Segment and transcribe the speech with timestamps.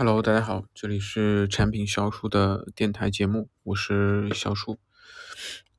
[0.00, 4.78] Hello，大家好，这里是产品小树的电台节目，我是小树。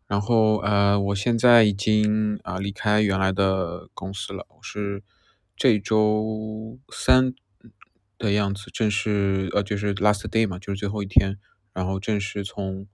[0.08, 5.06] 然后呃，我现在已经啊、离开原来的公司了，我是
[5.56, 7.34] 这周三
[8.18, 11.38] 的样子正式呃就是 last day 嘛，就是最后一天，
[11.72, 12.88] 然后正式从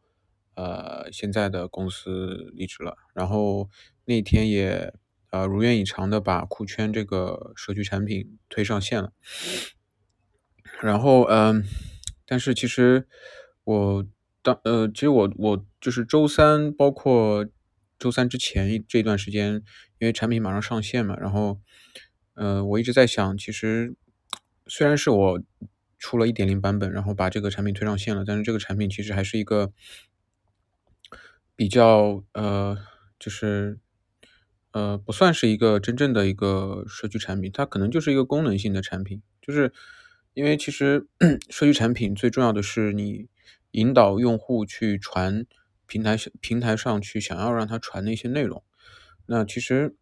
[0.54, 2.98] 呃现在的公司离职了。
[3.16, 3.68] 然后
[4.06, 4.94] 那天也
[5.32, 9.12] 呃如愿以偿的把酷圈这个社区产品推上线了。
[10.82, 11.64] 然后嗯、
[12.26, 13.08] 但是其实
[13.64, 14.06] 我
[14.42, 17.46] 当呃，其实我我就是周三，包括
[17.98, 19.56] 周三之前这段时间，
[20.00, 21.60] 因为产品马上上线嘛，然后
[22.36, 23.96] 呃，我一直在想，其实
[24.68, 25.42] 虽然是我
[25.98, 29.72] 出了一点零版本，然后把这个产品推上线了，但是这个产品其实还是一个
[31.56, 32.78] 比较呃，
[33.18, 33.80] 就是
[34.72, 39.22] 呃，不算是一个真正的一个社区产品，它可能就是一个功能性的产品。
[39.42, 39.72] 就是
[40.36, 41.08] 因为其实
[41.50, 43.28] 社区产品最重要的是你
[43.72, 45.46] 引导用户去传
[45.88, 48.64] 平台平台上去想要让他传的一些内容。
[49.26, 49.96] 那其实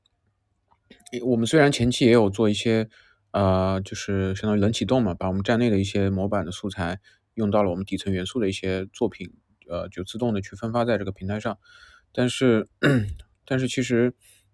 [1.25, 2.89] 我们虽然前期也有做一些
[3.31, 6.99] 呃，就是相当于冷启动嘛，把我们站内的一些模板的素材
[7.35, 9.33] 用到了我们底层元素的一些作品，
[9.67, 11.57] 呃，就自动的去分发在这个平台上。
[12.11, 12.67] 但是，
[13.45, 14.13] 但是其实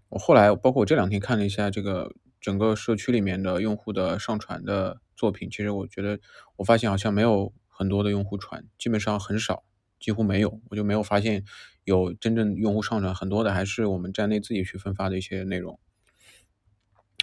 [0.09, 6.17] 我后来，包括我这两天看了一下这个整个社区里面的用户的上传的作品，其实我觉得
[6.55, 9.65] 我发现好像没有很多的用户传，基本上很少，
[9.99, 11.43] 几乎没有，我就没有发现
[11.83, 15.77] 有真正用户上传，很多的还是我们站内自己去分发的一些内容。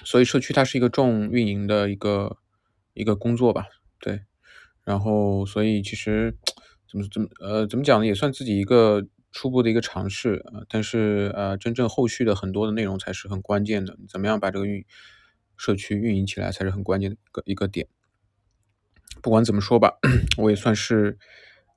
[0.05, 2.36] 所以社区它是一个重运营的一个
[2.92, 3.67] 一个工作吧，
[3.98, 4.20] 对。
[4.84, 6.36] 然后所以其实
[6.89, 14.84] 怎么怎么呃怎么讲呢，也算自己一个初步的一个尝试、呃但是呃真正后续的很多的内容才是很关键的，怎么样把这个运
[15.57, 17.87] 社区运营起来才是很关键的一个一个点。
[19.23, 19.98] 不管怎么说吧，
[20.39, 21.19] 我也算是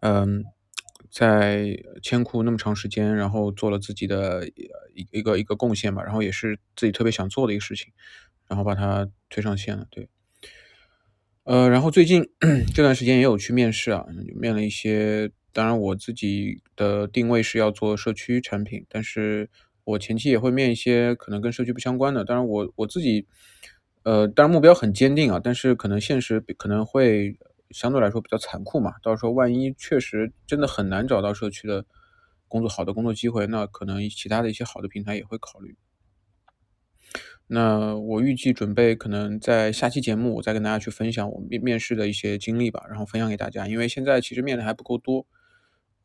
[0.02, 0.44] 嗯。
[1.12, 7.92] 在千库那么长时间，然后做了自己的一一个一个贡献吧，然后也是自己特别想做的一个事情，
[8.48, 10.08] 然后把它推上线了，对。
[11.46, 12.30] 呃，然后最近
[12.76, 14.06] 这段时间也有去面试啊，
[14.40, 15.32] 面了一些。
[15.52, 19.50] 当然，我自己的定位是要做社区产品，但是
[19.86, 22.24] 我前期也会面一些可能跟社区不相关的。
[22.24, 23.26] 当然我，我自己，
[24.04, 27.38] 呃，当然目标很坚定啊，但是可能现实可能会
[27.72, 28.94] 相对来说比较残酷嘛。
[29.04, 31.86] 到时候万一确实真的很难找到社区的
[32.48, 35.76] 工作好的工作机会，那可能其他的一些好的平台也会考虑。
[37.52, 43.68] 那我预计准备可能在下期节目，我再跟大家去分享我面面试的一些经历吧，然后分享给大家。
[43.68, 45.26] 因为现在其实面的还不够多，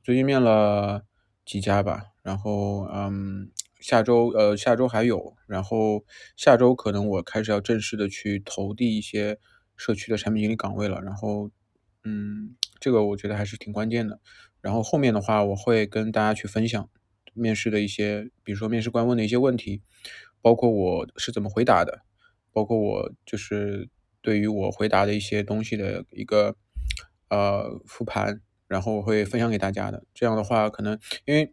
[0.03, 1.03] 最近面了
[1.45, 3.51] 几家吧，然后嗯，
[3.85, 6.07] 下周呃下周还有，然后
[6.39, 9.39] 下周可能我开始要正式的去投递一些
[9.77, 11.51] 社区的产品经理岗位了，然后
[12.03, 14.19] 嗯，这个我觉得还是挺关键的。
[14.63, 16.89] 然后后面的话，我会跟大家去分享
[17.35, 19.83] 面试的一些，比如说面试官问的一些问题。
[20.41, 22.01] 包括我是怎么回答的，
[22.53, 23.91] 包括我就是
[24.23, 26.57] 对于我回答的一些东西的一个
[27.29, 30.05] 呃复盘，然后我会分享给大家的。
[30.15, 31.53] 这样的话，可能因为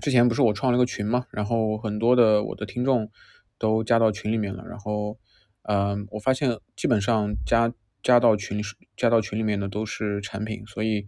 [0.00, 3.10] 之前不是我创了个群嘛，然后很多的我的听众
[3.58, 5.18] 都加到群里面了，然后
[5.62, 7.72] 嗯、我发现基本上加
[8.02, 8.62] 加到群
[8.96, 11.06] 加到群里面的都是产品，所以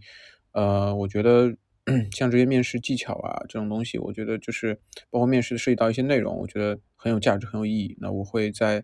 [0.51, 1.55] 呃，我觉得。
[2.13, 4.75] 像这些面试技巧啊，这种东西，我觉得就是
[5.09, 7.97] 包括面试涉及到一些内容，我觉得很有价值，很有意义。
[7.99, 8.83] 那我会在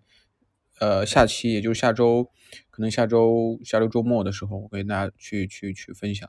[0.80, 2.32] 呃下期，也就是下周，
[2.72, 6.28] 可能下周下周周末的时候，我给大家去去去分享。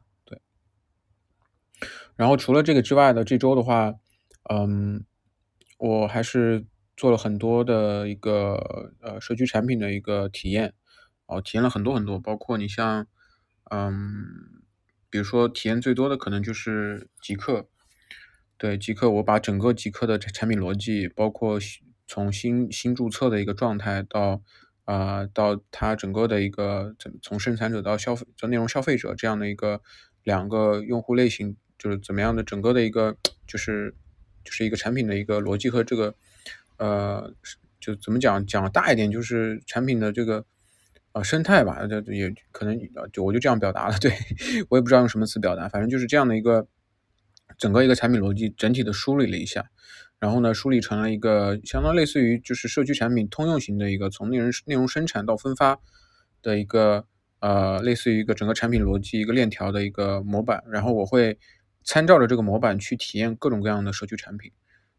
[2.16, 3.94] 然后除了这个之外呢，这周的话，
[4.50, 5.04] 嗯，
[5.78, 6.66] 我还是
[6.96, 10.74] 做了很多的一个呃社区产品的一个体验，
[11.26, 13.06] 哦，体验了很多很多，包括你像，
[13.70, 14.58] 嗯。
[15.10, 17.66] 比如说体验最多的可能就是极客，
[18.58, 21.58] 对极客，我把整个极客的产品逻辑，包括
[22.06, 24.42] 从新新注册的一个状态到
[24.84, 29.80] 啊、到它整个的一个从生产者到消费到内容消费者这样的一个
[30.22, 33.16] 两个用户类型，就是怎么样的整个的一个
[33.46, 33.94] 就是
[34.44, 36.14] 就是一个产品的一个逻辑和这个
[36.78, 37.32] 呃
[37.80, 40.44] 就怎么讲讲大一点就是产品的这个。
[41.12, 42.78] 呃，生态吧，这也可能
[43.10, 44.12] 就我就这样表达了，对
[44.68, 46.68] 我也不知道用什么词表达，反正就是这样的一个
[47.56, 49.70] 整个一个产品逻辑整体的梳理了一下，
[50.20, 55.80] 然后呢，梳理成了一个相当类似于就是社区产品通用型的一个从内容内容生产到分发
[56.42, 57.06] 的一个
[57.40, 61.38] 呃类似于一个整个产品逻辑一个链条的一个模板，然后我会
[61.88, 64.52] 参照着这个模板去体验各种各样的社区产品，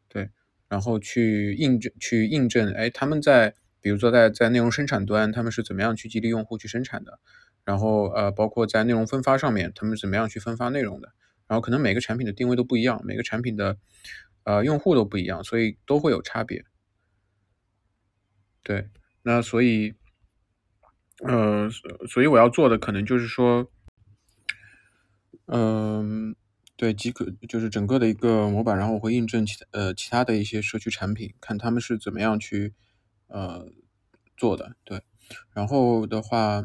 [0.07, 0.31] 对，
[0.67, 7.19] 然后去印证去印证，哎，他们在比如说在在内容生产端，他们是怎么样去激励用户去生产的，
[7.63, 11.13] 然后呃，包括在内容分发上面，他们怎么样去分发内容的，
[11.45, 13.77] 然后可能每个产品的定位都不一样，每个产品的
[14.45, 16.65] 呃用户都不一样，所以都会有差别。
[18.63, 18.89] 对，
[19.21, 19.93] 那所以
[21.19, 21.69] 呃，
[22.07, 23.71] 所以我要做的可能就是说，
[25.45, 26.35] 嗯。
[26.79, 32.73] 对，即可就是整个的一个模板，然后我会印证其他呃其他的一些社区产品，看他们是怎么样去
[33.27, 33.69] 呃
[34.37, 34.77] 做的。
[34.85, 35.03] 对，
[35.51, 36.63] 然后的话，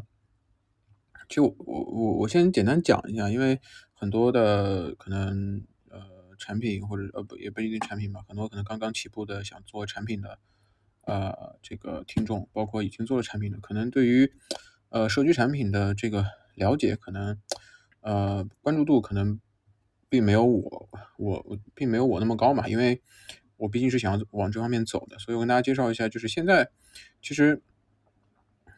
[1.29, 3.61] 就我我我先简单讲一下，因为
[3.93, 6.01] 很多的可能呃
[6.39, 10.39] 产品或者呃不也不一定产品吧，很多可能刚刚起步的想做产品的
[11.01, 14.33] 呃这个听众，包括已经做了产品的，可能对于
[14.91, 16.25] 呃社区产品的这个
[16.55, 17.37] 了解，可能
[18.01, 19.41] 呃关注度可能。
[20.15, 23.03] 并没有我我并没有我那么高嘛，因为
[23.57, 26.71] 我毕竟是想要往这方面走的，所以我跟大家介绍一下，就是现在
[27.21, 27.61] 其实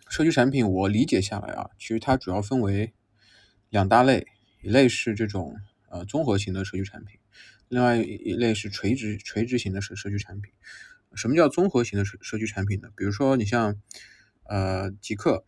[0.09, 2.95] 社区产品我理解下来啊，其实它主要分为
[3.69, 4.27] 两大类，
[4.63, 5.57] 一类是这种
[5.91, 7.21] 呃综合型的社区产品，
[7.69, 10.55] 另外一类是垂直垂直型的社社区产品。
[11.15, 12.89] 什么叫综合型的社社区产品呢？
[12.97, 13.79] 比如说你像
[14.45, 15.45] 呃极客，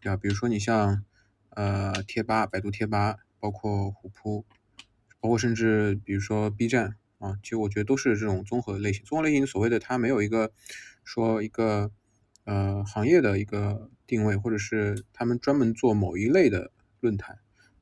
[0.00, 0.16] 对吧？
[0.16, 1.04] 比如说你像
[1.50, 4.44] 呃贴吧，百度贴吧，包括虎扑。
[5.20, 9.04] 包括甚至比如说 B 站啊，其实我觉得都是这种综合类型。
[9.04, 10.52] 综合类型所谓的它没有一个
[11.04, 11.92] 说一个
[12.44, 17.38] 呃行业的一个定位，或者是他们专门做某一类的论坛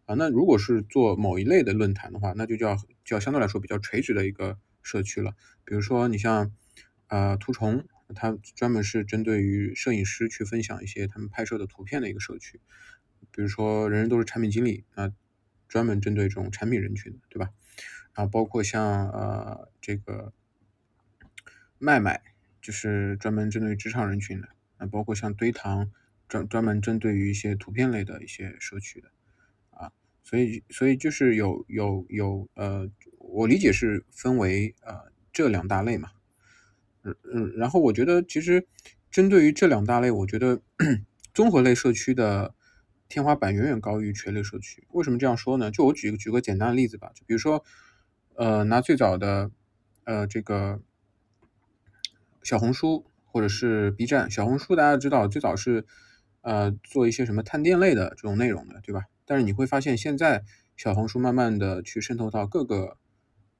[0.06, 0.16] 啊。
[0.16, 5.34] 那如果是做某一类的论坛的话，那就叫叫相对来说比较垂直的一个社区了。
[5.64, 6.52] 比如说你像
[7.06, 7.86] 呃图虫，
[8.16, 12.60] 它专门是针对于摄影师去分享一些他们拍摄的图片的一个社区。
[13.30, 15.12] 比如说人人都是产品经理啊。
[15.68, 17.50] 专门针对这种产品人群的，对吧？
[18.14, 20.32] 然后包括像呃这个
[21.78, 22.20] 麦麦，
[22.60, 24.48] 就是专门针对职场人群的。
[24.78, 25.90] 啊包括像堆糖，
[26.28, 29.10] 专专门针对于一些图片类的一些社区的
[29.70, 29.92] 啊。
[30.24, 36.10] 所以所以就是有有有呃，我理解是分为呃这两大类嘛。
[37.02, 38.66] 嗯嗯，然后我觉得其实
[39.10, 40.60] 针对于这两大类，我觉得
[41.34, 42.54] 综合类社区的。
[43.08, 45.70] 天花板远远高于垂类社区，为什么这样说呢？
[45.70, 47.64] 就我举个举个简单的例子吧，就比如说，
[48.34, 49.50] 呃，拿最早的，
[50.04, 50.80] 呃，这个
[52.42, 54.30] 小红书或者是 B 站。
[54.30, 55.86] 小红书大家知道最早是，
[56.42, 59.04] 呃，做一些什么探店类的这种内容的，对吧？
[59.24, 60.44] 但是你会发现现在
[60.76, 62.96] 小红书慢慢的去渗透到各个，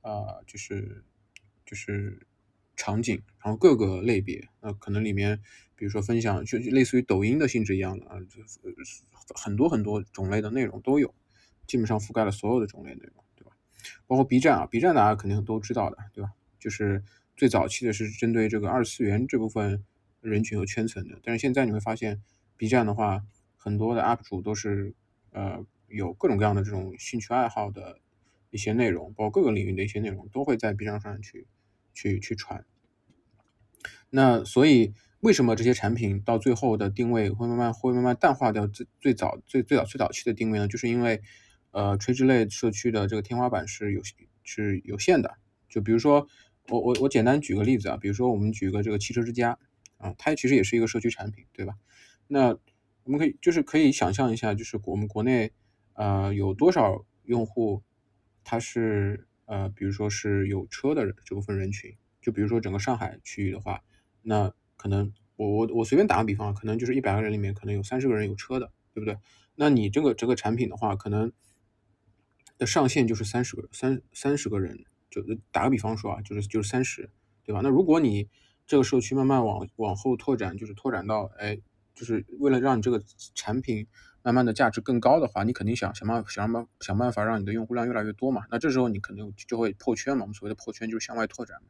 [0.02, 1.04] 呃，就是
[1.64, 2.26] 就是。
[2.80, 5.40] 场景，然后各个类别，那可能里面，
[5.78, 8.42] 比如说分享，就类似于抖音的性质一样的啊，就
[9.34, 11.14] 很多很多种类的内容都有，
[11.68, 13.52] 基本上覆盖了所有的种类内容，对吧？
[14.08, 16.32] 包括 B 站啊，B 站大家肯定都知道的，对吧？
[16.58, 17.04] 就是
[17.36, 19.84] 最早期的是针对这个二次元这部分
[20.20, 22.20] 人群和圈层的，但是现在你会发现
[22.56, 23.22] ，B 站的话，
[23.56, 24.92] 很多的 UP 主都是
[25.30, 28.00] 呃有各种各样的这种兴趣爱好的
[28.50, 31.46] 一些内容，包括各个领域的一些内容，都会在 B 站上去。
[31.94, 32.64] 去去传，
[34.10, 40.68] 那所以为什么这些产品到最后的定位会慢慢会慢慢淡化掉最最早最最早最早期的定位呢？
[40.68, 41.20] 就是因为
[41.70, 44.00] 呃垂直类社区的这个天花板是有
[44.44, 45.38] 是有限的。
[45.68, 46.26] 就比如说
[46.68, 49.58] 我我我简单举个例子啊，比如说我们举个这个汽车之家
[49.96, 51.74] 啊，它其实也是一个社区产品，对吧？
[52.26, 52.56] 那
[53.04, 55.52] 我们可以就是可以想象一下，就是我们国内
[55.94, 57.82] 呃有多少用户
[58.44, 59.24] 他是。
[59.50, 63.80] 呃，比如说是有车的这部分人群，就比如说整个上海区域的话，
[64.20, 69.18] 那可能我我我随便打个比方，可能就是一百个人里面可能有三十个人有车的，对不对？
[69.54, 71.30] 那你这个这个产品的话，可能
[72.56, 77.10] 的上限就是三十个三三十个人，就打个比方说啊，就是就是三十，
[77.44, 77.60] 对吧？
[77.62, 78.30] 那如果你
[78.66, 81.60] 这个社区慢慢往往后拓展，就是拓展到哎，
[81.94, 83.02] 就是为了让你这个
[83.34, 83.86] 产品。
[84.20, 88.42] 慢慢的价值更高的话，你肯定想想办法想办想办法让你的用户量越来越多嘛。
[88.50, 90.22] 那这时候你肯定就会破圈嘛。
[90.24, 91.68] 我们所谓的破圈就是向外拓展嘛。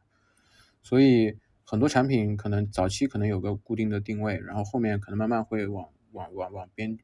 [0.81, 1.37] 所以
[1.69, 6.97] 很多产品可能早期可能有个固定的定位，然后后面可能慢慢会往往往往边，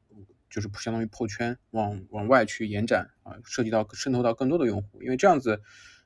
[0.50, 5.62] 就是相当于破圈，往往外去延展啊，涉及到渗透到更多的用户，因为这样子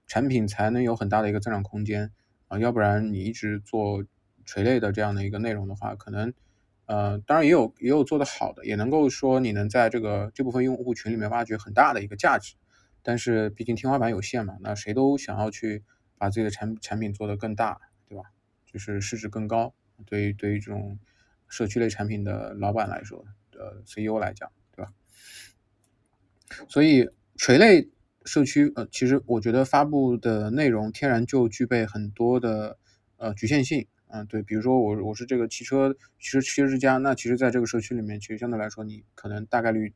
[0.06, 2.12] 产品才能有很大的一个增长空间
[2.48, 2.58] 啊。
[2.58, 4.04] 要不然你一直做
[4.44, 6.34] 垂类的这样的一个内容的话，可能。
[6.84, 12.56] 呃，当然也有也有做得好的，也能够说你能在这个这部分用户群里面挖掘很大的一个价值，
[13.00, 15.84] 但是毕竟天花板有限嘛，那谁都想要去
[16.18, 17.80] 把自己的产产品做得更大，
[18.70, 19.74] 就是市值更高。
[20.06, 20.98] 对于对于这种
[21.48, 24.92] 社区类产品的老板来说，呃，CEO 来讲，对吧？
[26.68, 27.90] 所以垂类
[28.24, 32.78] 社区，呃，其实我觉得发布的内容天然就具备很多的
[33.16, 33.86] 呃局限性。
[34.12, 39.94] 嗯，对，比如说我我是这个汽车汽车汽车之家，那其实在这个社区里面，其实相对来说，你可能大概率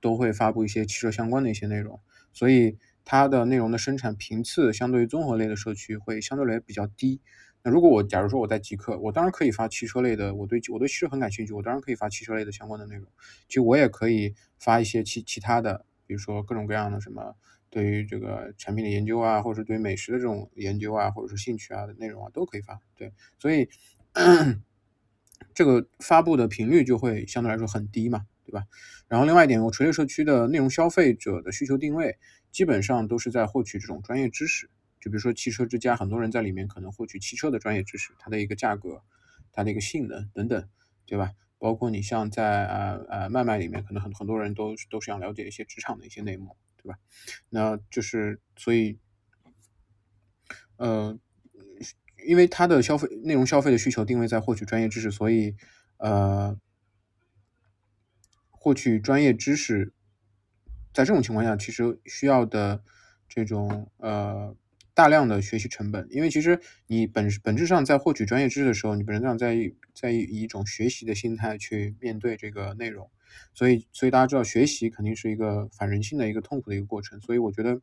[0.00, 2.00] 都会发布一些汽车相关的一些内容，
[2.32, 7.20] 所以它的内容的生产频次相对于综合类的社区会相对来比较低。
[7.62, 13.06] 那如果我假如说我在极客，我当然可以发汽车类的，我对我对汽车很感兴趣，我当然可以发汽车类的相关的内容。
[13.48, 17.36] 其实我也可以发一些其其他的，比如说各种各样的什么
[17.68, 22.80] 对于这个产品的研究啊，或者是对于美食的这种研究啊，或者是兴趣啊的内容啊，都可以发。
[22.96, 23.68] 对，所以
[25.54, 28.64] 这个发布的频率就会相对来说很低嘛，对吧？
[29.06, 32.16] 然后另外一点，我垂类社区的内容消费者的需求定位，
[32.50, 34.70] 基本上都是在获取这种专业知识。
[35.00, 39.02] 就比如说汽车之家，很多人在里面可能获取汽车的专业知识，它的一个价格，
[39.50, 40.68] 它的一个性能等等，
[41.06, 41.32] 对吧？
[41.58, 46.98] 包括你像在呃呃卖卖里面，可能很很多人都都是想了解一些职场的一些内幕，对吧？
[47.48, 48.98] 那就是所以，
[50.76, 51.18] 呃，
[52.26, 55.56] 因为它的消费内容消费的需求定位在获取专业知识，所以
[55.96, 56.58] 呃，
[58.50, 59.94] 获取专业知识，
[60.92, 62.84] 在这种情况下，其实需要的
[63.28, 64.54] 这种呃。
[64.92, 69.56] 大量的学习成本，因为其实你本本质上在获取专业知识的时候，你本质上在
[69.94, 73.10] 在以一种学习的心态去面对这个内容，
[73.54, 77.80] 所以所以大家知道，学习肯定是一个反人性的一个痛苦的一个过程，所以我觉得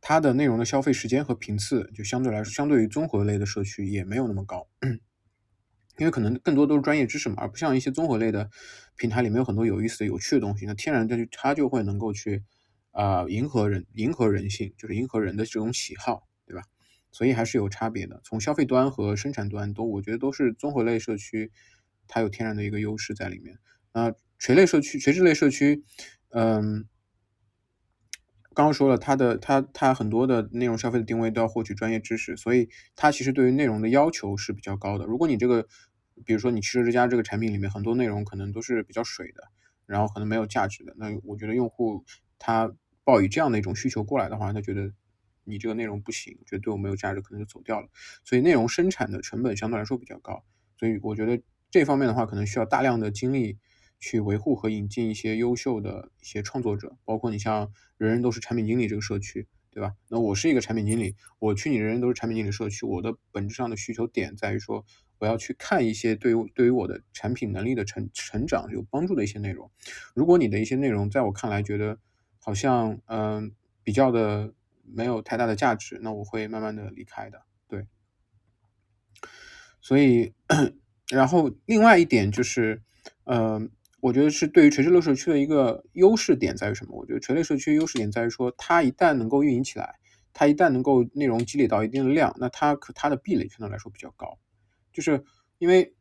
[0.00, 4.66] 它的内容的消费时间和频次就相对来说，相对于综合类的社区也没有那么高，
[5.98, 8.50] 因为可能更多都是专业知识嘛，而不像一些综合类的
[8.96, 12.42] 平台里面有很多有意思的、有趣的东西，那天然的就它就会能够去。
[12.92, 16.62] 啊，迎合人，迎合人性，就是迎合人的这种喜好，对吧？
[17.10, 18.20] 所以还是有差别的。
[18.24, 21.50] 从消费端和生产端都，我觉得都是综合类社区，
[22.06, 23.58] 它有天然的一个优势在里面。
[23.92, 25.84] 啊，垂类社区、垂直类社区，
[26.30, 26.86] 嗯，
[28.54, 35.04] 刚刚说了，它的它它很多的内容消费的定位都要获取专业知识，所以它其实对于内容的要求是比较高的。
[35.04, 35.66] 如果你这个，
[36.24, 39.42] 比如说你汽车之家这个产品里面很多内容可能都是比较水的，
[39.84, 42.04] 然后可能没有价值的，那我觉得用户
[42.42, 42.74] 他。
[43.04, 44.92] 抱以这样的一种需求过来的话，他觉得
[45.42, 47.88] 你这个内容不行，觉得对我没有价值，可能就走掉了。
[48.22, 50.44] 所以内容生产的成本相对来说比较高，
[50.78, 53.58] 所以我觉得这方面的话，可能需要大量的精力
[53.98, 59.96] 去维护和引进一些优秀的一些创作者，包括你像人人都是产品经理这个社区，对吧？
[60.08, 64.86] 那我是一个产品经理，我去你人人都是产品经理社区，我的本质上的需求点在于说，
[65.18, 69.68] 我要去看一些对于对于我的产品能力的成成长有帮助的一些内容。
[70.14, 71.98] 如果你的一些内容在我看来觉得，
[72.44, 73.52] 好像嗯
[73.84, 77.86] 比较的没有太大的价值，那我会慢慢的离开的，对。
[79.80, 80.34] 所以，
[81.08, 82.82] 然后另外一点就是，
[83.24, 83.70] 嗯，
[84.00, 86.96] 我觉得是对于垂直类社区的一个优势点在于什么？
[86.96, 89.96] 我觉得垂类社区优势点在于说，它一旦能够运营起来，
[90.32, 94.38] 它一旦能够内容积累到一定的量，那它可它的壁垒相对来说比较高，
[94.92, 95.24] 就是
[95.58, 95.94] 因为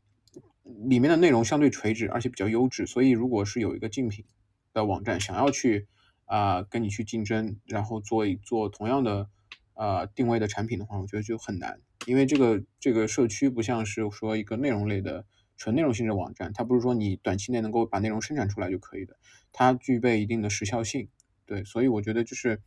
[0.63, 4.25] 里面的内容相对垂直，而且比较优质，所以如果是有一个竞品
[4.73, 5.87] 的网站想要去
[6.31, 9.27] 啊，跟你去竞争，然后做一做同样的
[9.73, 15.25] 啊定位的产品的话，我觉得就很难，因为这个这个社区不像是说一个内容类的
[15.57, 19.17] 纯内容性质网站，它不是说你短期内能够把内容生产出来就可以的，
[19.51, 21.09] 它具备一定的时效性，
[21.45, 22.61] 对，所以我觉得就是，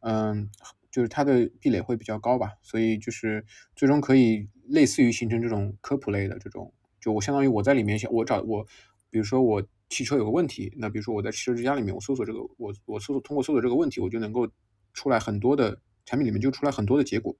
[0.00, 0.48] 嗯，
[0.90, 3.44] 就是它的壁垒会比较高吧，所以就是
[3.76, 8.66] 最终可以类似于形成这种科普类的这种，就我相当于我在里面我找我，
[9.10, 9.62] 比如说我。
[9.94, 14.50] 汽车有个问题，那比如说我在汽车之家里面，我搜索这个，我我搜索通过搜索这个问题，我就能够
[14.92, 17.36] 出来很多的产品里面就出来很多的结果，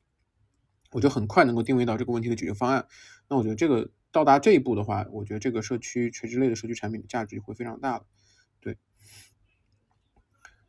[0.92, 2.86] 我就很快能够定位到这个问题的解决方案。
[3.28, 8.06] 那我觉得这个到达这一步的话，我觉得这个社区垂直类的社区产品的价值会非常大的。
[8.60, 8.78] 对，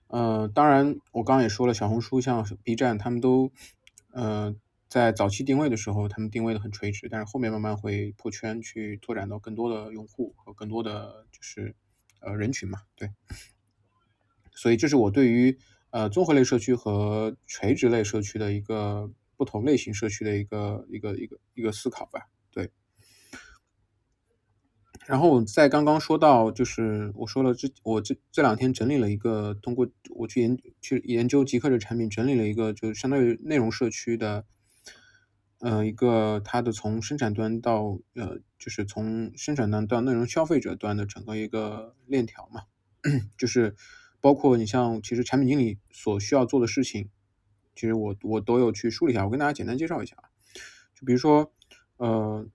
[0.08, 3.52] 呃，当然我刚刚也说了，小红书像 B 站，他们都
[4.12, 4.56] 呃。
[4.96, 11.76] 在早期定位的时候，他们定位的很垂直，但是后面慢慢会破圈，去拓展到更多的用户和更多的就是
[12.22, 13.10] 呃人群嘛，对。
[14.54, 15.58] 所以这是我对于
[15.90, 22.72] 呃综合类社区和垂直类社区的一个不同类型社区的一个一个一个一个思考吧，对。
[25.06, 34.46] 然后我在刚刚说到，就是我说了这我这这两天整理了一个，通过我去研去研究极客的产品，整理了一个就是相当于内容社区的。
[35.66, 42.66] 呃，一个它的从生产端到呃，就是从生产端到内容消费者端的整个一个链条嘛，
[43.36, 43.76] 就是
[44.22, 47.10] 包括你像其实产品经理所需要做的事情，
[47.76, 50.30] 其实我我都有去梳理一下，我跟大家简单介绍一下啊。
[50.94, 51.52] 就比如说，
[51.98, 52.48] 呃，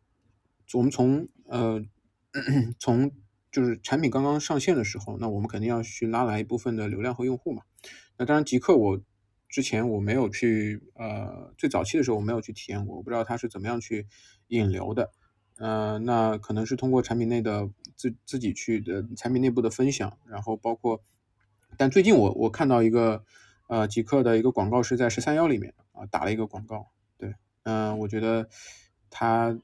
[0.75, 1.85] 我们从呃
[2.79, 3.11] 从
[3.51, 7.63] 就是产品刚刚上线的时候，那我们肯定要去拉来一部分的流量和用户嘛。
[8.17, 9.01] 那当然，极客我
[9.51, 14.07] 之前我没有去呃最早期的时候我没有去体验过，我不知道它是怎么样去
[14.49, 15.11] 引流的。
[15.59, 21.03] 呃，那可能是通过产品内的自自己去的产品内部的分享，然后包括，
[21.77, 23.23] 但最近我我看到一个
[23.67, 26.87] 呃极客的一个广告是在十三幺里面啊打了一个广告，
[27.19, 28.49] 对，嗯，我觉得
[29.11, 29.61] 他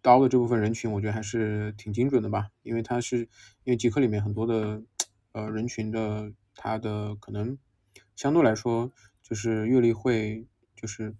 [0.00, 3.28] 刀的这部分人群，我觉得还是挺精准的吧，因为他是
[3.64, 4.80] 因为极客里面很多的
[5.32, 7.58] 呃人群的他的可能
[8.16, 8.92] 相对来说
[9.22, 11.14] 就是阅历会就是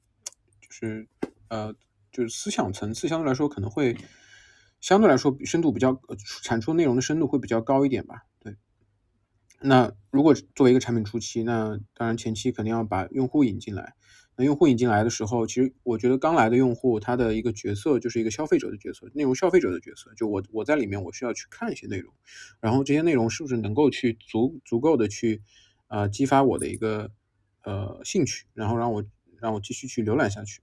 [0.60, 1.08] 就是
[1.48, 1.74] 呃。
[2.16, 3.96] 就是思想层次相对来说可能会
[4.80, 6.00] 相对来说深度比较
[6.44, 8.22] 产出内容的深度会比较高一点吧。
[8.38, 8.54] 对，
[9.60, 13.94] 那如果作为一个产品初期，那当然前期肯定要把用户引进来。
[14.36, 20.14] 那用户引进来的时候，其实我觉得刚来的用户他的一个角色就是一个消费者的角色，内容消费者的角色。
[20.14, 22.14] 就我我在里面我需要去看一些内容，
[22.60, 25.42] 然后这些内容是不是能够去足足够的去
[25.94, 27.12] 啊激发我的一个
[27.62, 29.04] 呃兴趣，然后让我
[29.40, 30.60] 让我继续去浏览下去。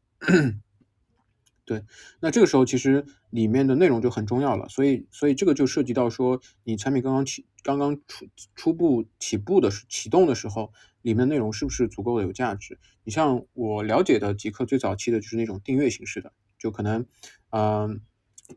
[1.64, 1.86] 对，
[2.20, 12.78] 那这个时候其实里面的内容就很重要了，所以所以这个就涉及到说，你产品刚刚起刚刚初初步起步的启动的时候，里面的内容是不是足够的有价值？
[13.06, 17.06] 你像我了解的极客最早期的就是那种订阅形式的，就可能，
[17.52, 18.02] 嗯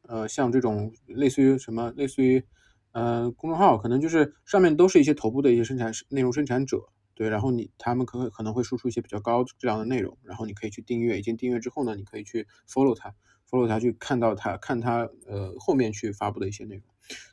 [0.09, 2.45] 呃像这种类似于什么类似于
[2.94, 6.88] 呃公众号，可能就是上面都是一些头部的一些生产内容生产者。
[7.16, 13.14] 对，然后你他们可可能会输出一些比较高质量的内容，然后你可以去订阅，一经订阅之后呢，你可以去 follow 他
[13.48, 16.84] ，follow 他去看到他，看他呃后面去发布的一些内容。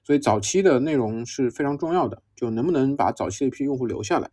[0.04, 4.30] 所以早期的内容是非常重要的，就能不能把早期的一批用户留下来。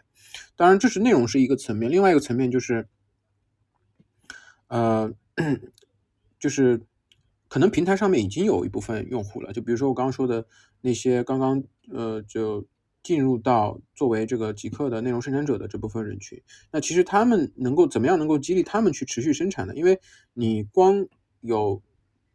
[0.54, 2.86] 当然，这是内容是一个层面，另外一个层面就是，
[4.66, 5.10] 呃，
[6.38, 6.82] 就是
[7.48, 10.46] 可能平台上面已经有一部分用户了，就比如说我刚刚说的
[10.80, 12.66] 那些刚刚呃就。
[13.00, 19.74] 进入到作为这个极客的内容生产者的这部分人群，那其实他们能够怎么样能够激励他们去持续生产呢？
[19.74, 19.98] 因为
[20.34, 21.06] 你光
[21.40, 21.80] 有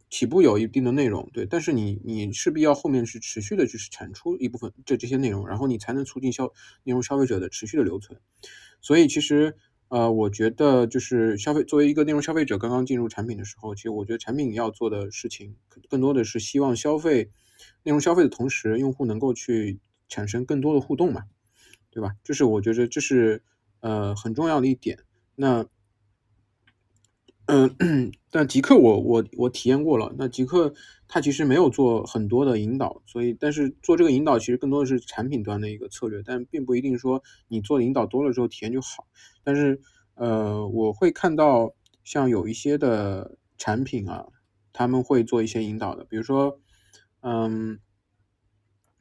[0.10, 6.52] 起步有一定的内容，对，但是你你势必要后面是持续的去产出一部分这这些内容，然后你才能促进消
[6.86, 8.20] 内容消费者的持续的留存。
[8.82, 9.56] 所以其实
[9.90, 15.56] 呃，我觉得就是消费作为一个内容消费者刚刚进入产品的时候，其实我觉得产品要做的事情
[15.88, 17.30] 更多的是希望消费
[17.84, 19.80] 内容消费的同时，用户能够去。
[20.10, 21.24] 产生更多的互动嘛，
[21.90, 22.12] 对吧？
[22.24, 23.42] 这是我觉得这是
[23.80, 25.00] 呃很重要的一点。
[25.34, 25.66] 那
[27.48, 30.14] 嗯，但极客我我我体验过了。
[30.16, 30.72] 那极客
[31.08, 39.08] 它其实没有做很多的引导，所以但是做这个引导其实更多的是产品端的一个策略，但并不一定说你做引导多了之后体验就好。
[39.44, 39.82] 但是
[40.14, 41.74] 呃，我会看到
[42.04, 44.28] 像有一些的产品啊，
[44.74, 46.60] 他们会做一些引导的，比如说
[47.24, 47.80] 嗯，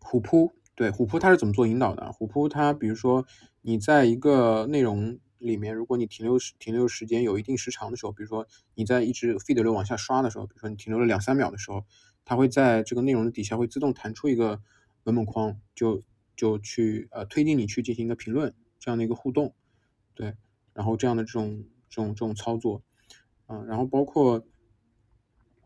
[0.00, 0.52] 虎扑。
[0.74, 2.11] 对虎扑它是怎么做引导的？
[2.12, 3.26] 虎扑它比如说
[3.61, 11.85] 你在一个内容里面，如果你停留时停留时间有一定时长的时候，比如说你在一直 feed 流往下刷的时候，比如说你停留了两三秒的时候，
[12.24, 14.62] 它会在这个内容的底下会自动弹出一个
[15.04, 16.00] 文本框，就
[16.35, 19.54] 就去呃推进你去进行一个评论这样的一个互动，
[20.14, 20.35] 对，
[20.72, 22.82] 然后这样的这种这种这种操作，
[23.46, 24.42] 嗯，然后包括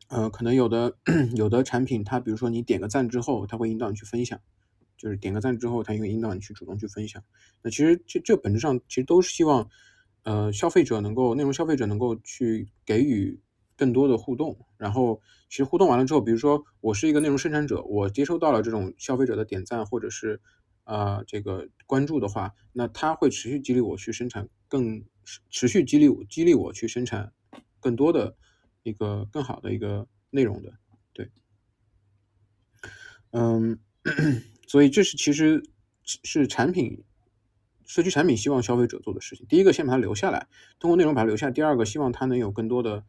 [0.08, 0.96] 呃可能有的
[1.36, 4.40] 有的产品它比如说你点个赞之后，它会引导你去分享。
[4.96, 7.22] 就是点个赞之后，它会引导你去主动去分享。
[7.62, 9.68] 那其实这这本质上其实都是希望，
[10.22, 13.38] 呃，消费者能够内容消费者能够去给予
[13.76, 14.56] 更多的互动。
[14.78, 20.40] 然后其实互动完了之后，比如说我是一个内容生产者，我接收到了这种消费者的点赞或者是
[20.84, 25.04] 啊这个关注的话，那他会持续激励我去生产更
[25.50, 27.30] 持续激励激励我去生产
[27.80, 28.34] 更多的
[28.90, 30.72] 一个更好的一个内容的。
[31.12, 31.31] 对，
[33.31, 33.79] 嗯。
[34.68, 35.62] 所以这是其实
[36.05, 37.03] 是产品
[37.85, 39.44] 社区产品希望消费者做的事情。
[39.49, 40.46] 第一个，先把它留下来，
[40.79, 43.05] 通过内容把它留下；第二个，希望它能有更多的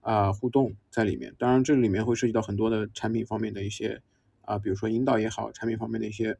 [0.00, 1.34] 啊互动在里面。
[1.36, 4.02] 当然，这里面会涉及到很多的产品方面的一些
[4.42, 6.38] 啊，比如说引导也好，产品方面的一些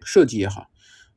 [0.00, 0.70] 设计也好，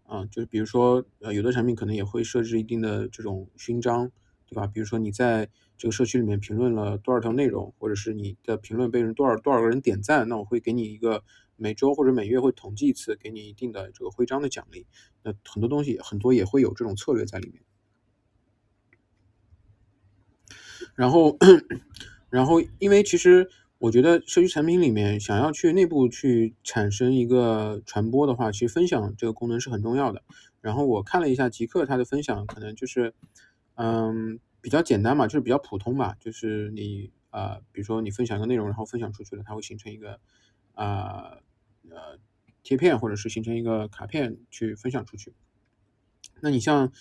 [0.04, 4.12] 啊，就是比如说呃，有的产品可能也会设置一定的这种勋章。
[4.50, 4.66] 对吧？
[4.66, 11.24] 比如说你在这个社区里面评论了多少条内容，或者是你的评论被人多少多少个人点赞，那我会给你一个
[11.56, 14.88] 每周或者每月会统计一次，给你一定的这个徽章的奖励。
[15.22, 17.62] 那很多东西很多也会有这种策略在里面。
[20.96, 21.38] 然后，
[22.32, 30.24] 然后因为其实我觉得社区产品里面想要去内部去产生一个传播的话，其实分享这个功能是很重要的。
[30.60, 33.14] 然后我看了一下极客他的分享，可能就是。
[33.82, 40.20] 嗯，比较简单嘛，就是比较普通嘛，就是你啊，比如说你分享一个内容，然后分享出去了，它会形成一个
[40.74, 41.38] 啊
[41.90, 42.20] 呃
[42.62, 45.34] 贴片，或者是形成一个卡片去分享出去。
[46.42, 46.92] 那你像，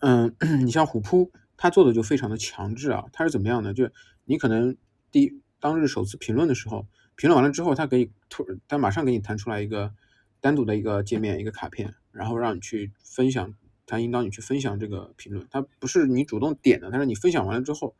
[0.00, 0.36] 嗯，
[0.66, 3.06] 你像虎扑，它做的就非常的强制啊。
[3.10, 3.72] 它是怎么样的？
[3.72, 3.90] 就
[4.26, 4.76] 你可能
[5.10, 6.86] 第当日首次评论的时候，
[7.16, 9.94] 评论完了之后，它给突，它马上给你弹出来一个
[10.42, 13.54] 单独的一个界面，一个卡片，然后让你去分享，
[13.88, 15.44] 它引导你去分享这个评论。
[15.50, 17.96] 它不是你主动点的，但是你分享完了之后，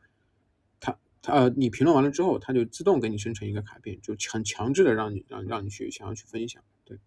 [0.79, 6.63] 它它呃，你评论完了之后，它就自动给你生成一个卡片，就很强制的让你让让你去想要去分享。
[6.85, 6.97] 对，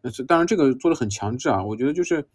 [0.00, 2.26] 那是当然这个做的很强制啊，我觉得就是。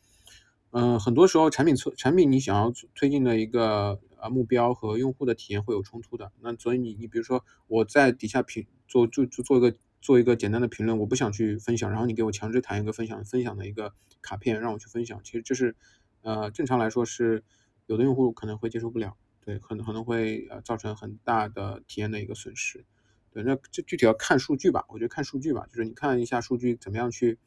[0.72, 6.32] 嗯，很多时候产品策产品你想要推进的一个呃目标和用户的体验会有冲突的。
[6.42, 15.76] 那所以你你比如说我在底下评做就就做一个做一个简单的评论，我不想去分享，然后你给我强制弹一个分享分享的一个卡片让我去分享，其实这是
[16.22, 17.44] 呃正常来说是
[17.86, 22.86] 有的用户可能会接受不了，对，可能可能会呃造成很大的体验的一个损失。
[23.32, 27.38] 对，那这具体要看数据吧，我觉得看数据吧，就是你看一下数据怎么样去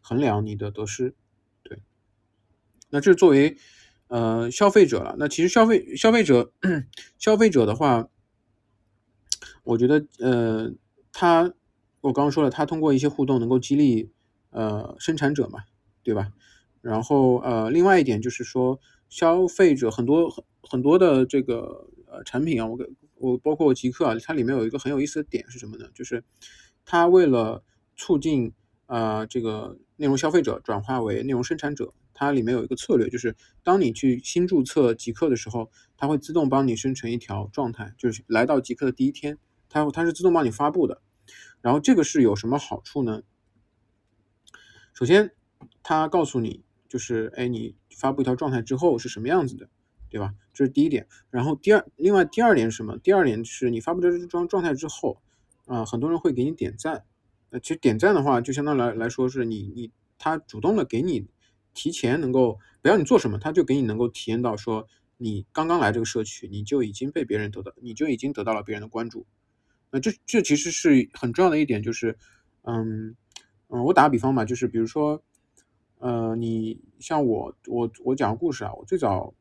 [0.00, 1.14] 衡量你的得失。
[1.62, 1.82] 对
[2.90, 3.58] 那这是作为
[4.06, 5.16] 呃消费者了。
[5.18, 6.52] 那其实消费消费者
[7.18, 8.08] 消费者的话，
[9.64, 10.72] 我觉得呃
[11.12, 11.52] 他
[12.08, 14.10] 我刚刚说了，它通过一些互动能够激励
[14.50, 15.60] 呃生产者嘛，
[16.02, 16.32] 对吧？
[16.80, 22.84] 然后呃另外一点就是说，消费者很多很很多的这个呃产品啊，我给
[23.16, 25.86] 我包括极客啊，它里面有一个很有意思的点是什么呢？
[25.94, 26.24] 就是
[26.84, 27.62] 它为了
[27.94, 28.52] 促进
[28.86, 31.92] 啊这个内容消费者转化为内容生产者。
[32.20, 41.00] 它里面有一个策略，就是当你去新注册极客的时候，它会自动帮你生成一条状态，就是来到极客的第一天，它它是自动帮你发布的。
[41.60, 43.22] 然后这个是有什么好处呢？
[44.92, 45.32] 首先，
[45.82, 49.68] 它告诉你，就是哎，你发布一条状态之后是什么样子的，
[50.08, 50.34] 对吧？
[50.52, 51.06] 这是第一点。
[51.30, 52.98] 然后第二，另外第二点是什么？
[52.98, 55.22] 第二点是你发布这状状态之后，
[55.66, 57.04] 啊，很多人会给你点赞。
[57.50, 61.28] 呃，其实点赞的话，就相当来来说是你你他主动的给你。
[61.74, 69.26] 提前能够不要你做什么，他就给你能够体验到说你刚刚来这个社区，你就已经被别人得到，你就已经得到了别人的关注。
[69.90, 72.16] 那这这其实是很重要的一点，就是
[72.62, 73.14] 嗯
[73.68, 75.22] 嗯，我打个比方吧，就是比如说
[75.98, 79.32] 呃，你像我我我讲个故事啊，我最早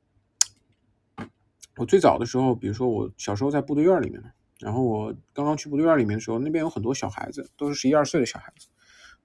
[1.75, 4.21] 我最早的时候，比如说我小时候在部队院里面
[4.59, 8.67] 然后我刚刚去部队院里面的时候，那边有很多小孩子，都是十一二岁的小孩子，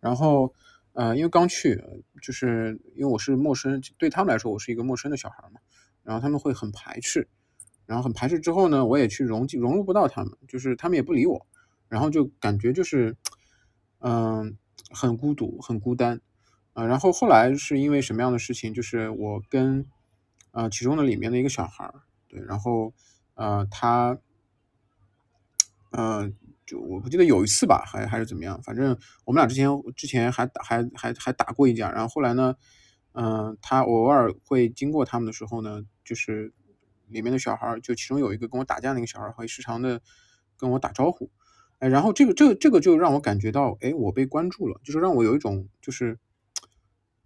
[0.01, 0.55] 然后。
[0.95, 1.83] 呃，因为刚去，
[2.21, 5.59] 就是因为我是陌生，对他们来说我是一个陌生的小孩嘛，
[6.03, 7.27] 然后他们会很排斥，
[7.87, 11.47] 然后很排斥之后呢，我也去融进融入不到他们，就是他们也不理我，
[11.89, 13.17] 然后就感觉就是，
[14.01, 14.57] 嗯，
[14.91, 16.21] 很孤独，很孤单，
[16.73, 19.87] 啊，然后后来是因为什么样的事情，就是我跟，
[20.53, 21.93] 呃，其中的里面的一个小孩
[22.29, 22.93] 对，然后，
[23.35, 24.19] 呃，他，
[25.91, 26.33] 呃。
[26.65, 32.55] 就我不记得有一次吧，还还是怎么样，反正我们俩之前之前还打还还还打过一架，然后后来呢，
[33.13, 36.55] 嗯，他偶尔会经过他们的时候呢，就是
[37.13, 40.01] 里面的小孩，就其中有一个跟我打架那个小孩，会时常的
[40.57, 41.31] 跟我打招呼，
[41.79, 46.19] 哎，然后这个这个这个就让我感觉到，哎，我被关注了，就是让我有一种就是，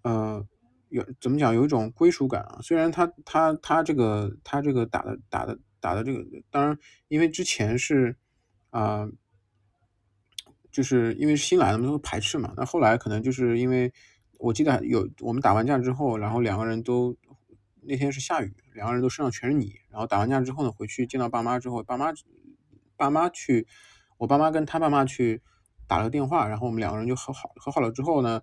[0.02, 0.46] 呃，
[0.88, 2.58] 有怎么讲，有一种归属感啊。
[2.62, 8.16] 虽然他他他这个他这个打的打的打的这个，当然因为之前是
[8.70, 9.08] 啊。
[10.72, 12.52] 就是因为新来的嘛，都排斥嘛。
[12.54, 13.90] 那后来可能就是因为，
[14.36, 17.16] 我记得有我们打完架之后，然后两个人都
[17.86, 19.74] 那天是下雨，两个人都身上全是泥。
[19.90, 22.12] 然后打完架之后呢，回去见到爸妈之后，爸妈
[22.96, 23.66] 爸妈去，
[24.18, 25.42] 我爸妈跟他爸妈去
[25.86, 28.42] 打了个电话，然后我们两个人就和好和好了之后呢，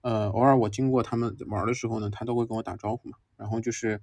[0.00, 3.18] 呃，偶尔我经过他们玩的时候呢，他都会跟我打招呼嘛。
[3.36, 4.00] 然后就是，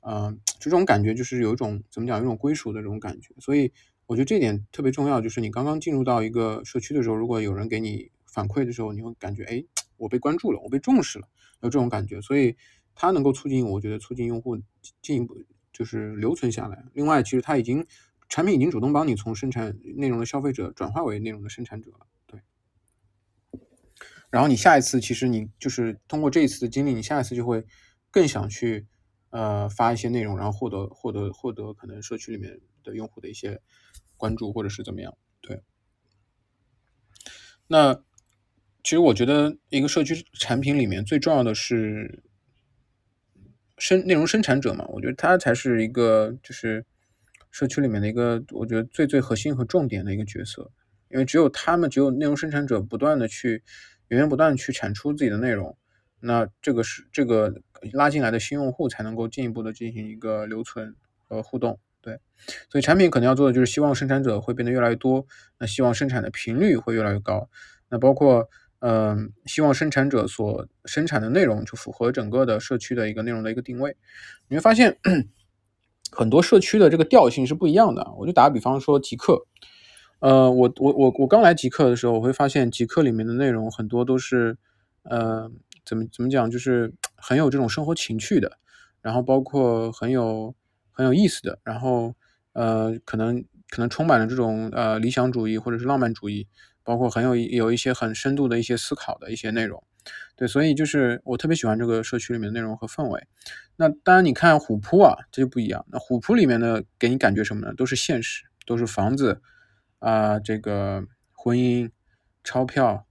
[0.00, 3.72] 嗯，就这种感觉，就是有一种怎么讲，有一种归属的这种感觉，所以。
[4.08, 9.62] 我觉得这点特别重要，就是你刚刚进入到一个社区的时候，如果有人给你反馈的时候，你会感觉，哎，
[9.98, 11.28] 我被关注了，我被重视了，
[11.60, 12.56] 有这种感觉，所以
[13.00, 14.58] 它能够促进，我觉得促进用户
[15.00, 15.40] 进一步
[15.72, 16.84] 就是留存下来。
[16.94, 17.86] 另外，其实它已经
[18.28, 22.40] 产品已经主动帮你从生产内容的消费者转化为内容的生产者了，对。
[24.30, 27.64] 然后你下一次，其实你就是通过这一次的经历，你下一次就会
[28.10, 28.88] 更想去
[29.30, 33.60] 呃发一些内容，然后获得获得获得可能社区里面的用户的一些。
[34.20, 35.16] 关注或者是怎么样？
[35.40, 35.62] 对，
[37.68, 37.94] 那
[38.82, 42.24] 其实我觉得一个社区产品里面最重要的是
[43.78, 46.84] 生内容生产者嘛，我觉得他才是一个就是
[47.50, 50.70] 社区里面的一个我觉得最最核心和重点的一个角色，
[51.08, 53.62] 因为只有他们，只有内容生产者不断的去
[54.08, 55.76] 源源不断去产出自己的内容，
[56.20, 57.54] 那这个是这个
[57.92, 60.94] 拉进来的新用户才能够进一步的进行一个留存
[61.28, 61.78] 和互动。
[62.00, 62.18] 对，
[62.70, 65.26] 所以产品可能要做的就是希望生产者会变得越来越多，
[65.58, 67.50] 那希望生产的频率会越来越高，
[67.90, 68.48] 那包括
[68.80, 73.96] 呃，希望生产者所生产的内容就符合整个的社区的一个内容的一个定位。
[74.46, 74.96] 你会发现，
[76.12, 78.08] 很多社区的这个调性是不一样的。
[78.16, 79.46] 我就打个比方说，极客，
[80.20, 84.56] 呃，我我我我刚来极客的时候，我会发现极客里面的内容很多都是，
[85.02, 85.50] 呃，
[85.84, 88.58] 怎么怎么讲，就是很有这种生活情趣的，
[89.02, 90.54] 然后包括很有
[90.92, 92.14] 很有意思的，然后
[92.52, 96.46] 呃，可能可能充满了这种呃理想主义或者是浪漫主义。
[96.88, 99.84] 包括很有有一些很深度的一些思考的一些内容，
[100.36, 103.26] 对，所以就是我特别喜欢这个社区里面的内容和氛围。
[103.76, 105.84] 那当然，你看虎扑啊，这就不一样。
[105.90, 107.74] 那虎扑里面的给你感觉什么呢？
[107.74, 109.42] 都是现实，都是房子
[109.98, 111.90] 啊，这个婚姻、
[112.42, 113.06] 钞票，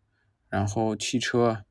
[0.49, 1.63] 然后汽车，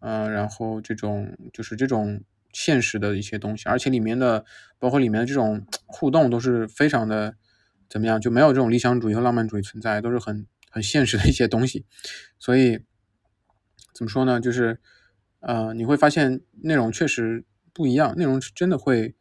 [0.00, 2.20] 嗯，然后这种就是这种
[2.52, 4.44] 现实的一些东西，而且里面的
[4.80, 7.36] 包括里面的这种互动都是非常的
[7.88, 10.48] 怎么样，就没有这种理想主义和浪漫主义存在，都是很。
[10.74, 11.86] 很现实的一些东西，
[12.36, 12.80] 所以
[13.94, 14.40] 怎么说呢？
[14.40, 14.80] 就是，
[15.38, 19.14] 呃，你会发现内容确实不一样，内容是真的会，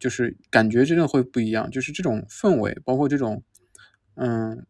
[0.00, 3.44] 就是感觉真的会不一样，就是这种氛围，包括这种，
[4.16, 4.66] 嗯，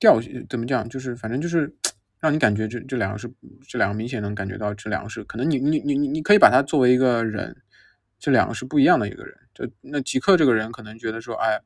[0.00, 0.88] 调怎么讲？
[0.88, 1.72] 就是反正就是
[2.18, 3.32] 让你感觉这这两个是
[3.68, 7.62] 这两个明显能感觉到这两个是可能你你你你你可以把它作为一个人，
[8.18, 9.38] 这两个是不一样的一个人。
[9.54, 11.60] 就那极客这个人可能觉得说，哎，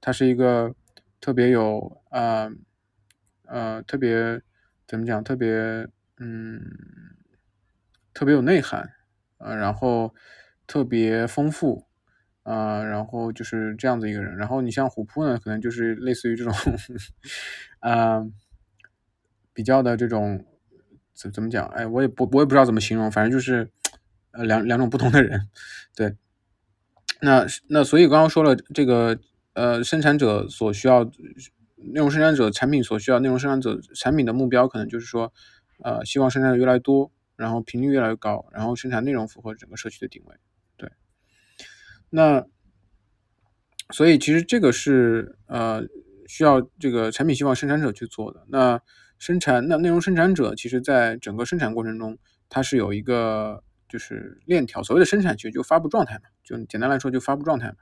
[0.00, 0.72] 他是一个
[1.20, 2.48] 特别有啊。
[3.46, 4.40] 呃，特别
[4.86, 5.22] 怎么讲？
[5.24, 5.86] 特别
[6.18, 6.60] 嗯，
[8.12, 8.90] 特别有内涵，
[9.38, 10.14] 呃，然后
[10.66, 11.86] 特别丰富，
[12.42, 14.36] 啊，然后就是这样子一个人。
[14.36, 16.52] 然后你像虎扑呢，可能就是类似于这种，
[17.80, 18.24] 啊，
[19.52, 20.44] 比较的这种
[21.12, 21.66] 怎怎么讲？
[21.68, 23.68] 哎，我也不我也不知道怎么形容，反正就是
[24.32, 25.48] 呃两两种不同的人，
[25.94, 26.16] 对。
[27.20, 29.18] 那那所以刚刚说了这个
[29.54, 31.10] 呃，生产者所需要。
[31.92, 35.32] 内容生产者产品所需要，内容生产者产品的目标可能就是说，
[35.82, 40.36] 呃，希望生产的越来越多，然后频率越来越高，然后生产内容符合整个社区的定位。
[40.76, 40.90] 对，
[42.10, 42.46] 那
[43.90, 45.82] 所以其实这个是呃
[46.26, 48.46] 需要这个产品希望生产者去做的。
[48.48, 48.80] 那
[49.18, 52.18] 生产那内容生产者其实在整个生产过程中，
[52.48, 57.76] 它是有一个就是链条，所谓的生产其实就发布状态嘛，就简单来说就发布状态嘛，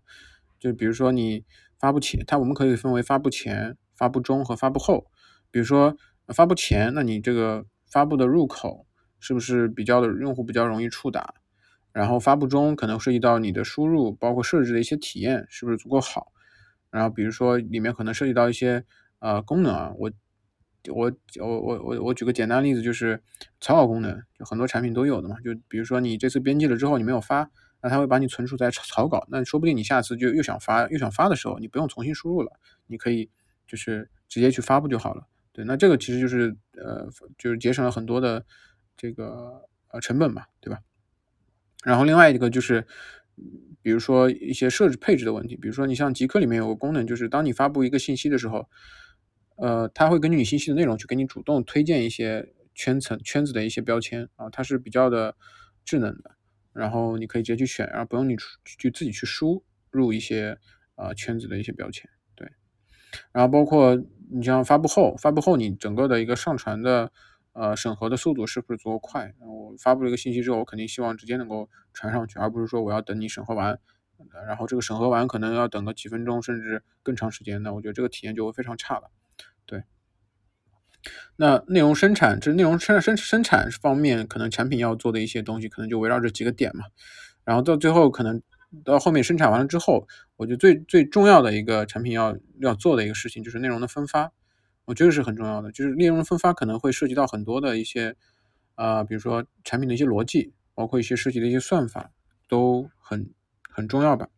[0.59, 1.45] 就比如说你
[1.79, 3.77] 发布前，它我们可以分为发布前。
[3.94, 5.07] 发布中和发布后，
[5.50, 5.96] 比如说
[6.28, 8.87] 发布前，那你这个发布的入口
[9.20, 11.35] 是不是比较的用户比较容易触达？
[11.92, 16.33] 然后发布中可能涉及到你的输入，包括设置的一些体验是不是足够好？
[16.90, 18.85] 然后比如说里面可能涉及到一些
[19.18, 20.11] 呃功能啊，我
[20.88, 23.22] 我我我我我举个简单例子，就是
[23.61, 25.37] 草稿功能，就很多产品都有的嘛。
[25.44, 27.50] 就比如说你这次编辑了之后你没有发，
[27.83, 32.52] 那它会把你存储在草稿，那说不定你下次就又想发又想发的时候，你不用重新输入了，
[32.87, 33.28] 你可以。
[33.72, 37.08] 就是直接去发布就好了，对，那这个其实就是呃，
[37.38, 38.44] 就是节省了很多的
[38.98, 40.78] 这个呃成本嘛，对吧？
[41.82, 42.87] 然后另外一个就是，
[43.80, 48.68] 比如说一些设置配置的问题，比如说你像极客里面有个功能，就是当你发布一个信息的时候，
[49.56, 55.35] 呃，它会根据你信息的内容去给你主动推荐一些圈层圈子的一些标签啊，它是比较的
[55.82, 56.37] 智能的，
[56.74, 60.58] 然后你可以直接去选，然后不用你去自己去输入一些
[60.94, 62.12] 啊圈子的一些标签。
[63.33, 63.96] 然后包括
[64.31, 67.12] 你像发布后，发布后你整个的一个上传的
[67.53, 69.35] 呃审核的速度是不是足够快？
[69.40, 73.79] 我发布了一个信息之后，我肯定希望直接能够传上去，而不是说我要等你审核完，
[74.46, 79.11] 然后这个审核完可能要等个几分钟甚至更长时间，那我觉得这个体验就会非常差了。
[79.66, 79.85] 对，
[81.37, 86.87] 那内容生产，这内容生生生产方面，可能产品要做的一些东西，可能就围绕这几个点嘛。
[87.44, 88.42] 然后到最后可能。
[88.85, 90.06] 到后面生产完了之后，
[90.37, 94.32] 我觉得最最重要的一个产品要要做的一个事情就是内容的分发，
[94.87, 95.70] 我觉得是很重要的。
[95.72, 98.16] 就是内容分发可能会涉及到很多的一些，
[98.74, 102.11] 啊，比如说产品的一些逻辑，包括一些设计的一些算法，
[102.48, 103.30] 都很
[103.68, 104.28] 很重要吧。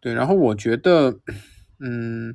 [0.00, 1.20] 对，然后我觉得，
[1.78, 2.34] 嗯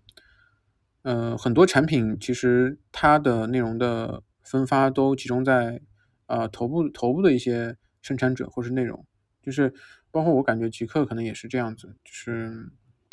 [1.02, 5.82] 嗯，很多产品其实它的内容的分发都集中在
[6.28, 9.06] 啊头部头部的一些生产者或是内容。
[9.46, 9.72] 就是
[10.10, 12.72] 包括我感觉极客可能也是这样子，就是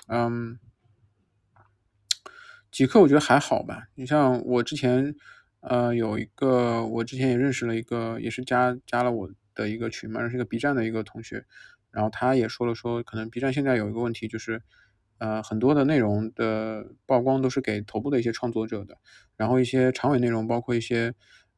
[0.08, 0.58] 嗯，
[2.70, 3.88] 极客我觉得还好吧。
[3.94, 5.14] 你像我之前
[5.60, 11.44] 呃有一个，我之前也认识了一个，也是加加了我的一个群嘛，是一个 B 站的一个同学，
[11.90, 14.62] 然后他也说了说，可能 B 站现在有一个问题就是
[15.18, 18.96] 呃很多的内容的曝光都是给头部的一些创作者的，
[19.36, 21.14] 然后一些长尾内容，包括一些。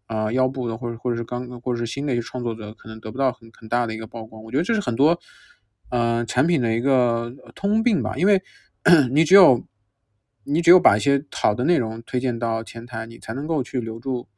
[0.07, 4.43] 啊，腰部的或者或者是刚或者是新的一些创作者，可能得不到很很大的一个曝光。
[4.45, 5.19] 我觉得这是很多
[5.91, 8.43] 呃产品的一个通病吧，因为
[9.11, 9.65] 你只有
[10.45, 14.29] 你只有把一些好的内容推荐到前台，你才能够去留住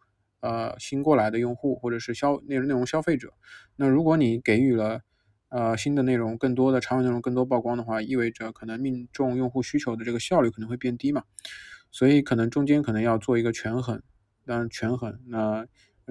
[0.41, 3.33] 呃新过来的用户或者是消内容内容消费者。
[3.75, 5.01] 那如果你给予了
[5.49, 11.25] 呃新的内容更多的长尾内容更多曝光的话，意味着可能命中用户需求的这个效率可能会变低嘛。
[11.91, 14.03] 所以可能中间可能要做一个权衡，
[14.47, 15.67] 当然权衡那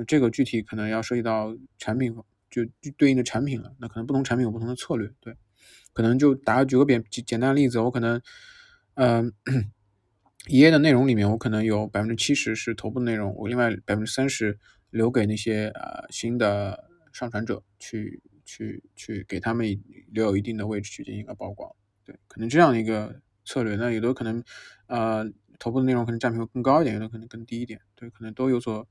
[0.06, 2.16] 这个具体可能要涉及到产品
[2.50, 2.62] 就
[2.98, 3.74] 对应的产品了。
[3.80, 5.36] 那可能不同产品有不同的策略，对。
[5.94, 8.22] 可能就打举个简简单的例子，我可能
[8.96, 9.34] 嗯。
[10.48, 14.60] 一页的内容里面，我可能有百分之七十是头部内容，我另外百分之三十
[14.92, 19.66] 留给那些呃新的上传者去去去给他们
[20.12, 23.76] 留有一定的位置去进行一个曝光，对，可能这样的一个策略。
[23.76, 24.44] 那有的可能
[24.86, 25.26] 呃
[25.60, 28.88] 头部的内容可能占比会更高一点，有的可能更低一点，对，可能都有所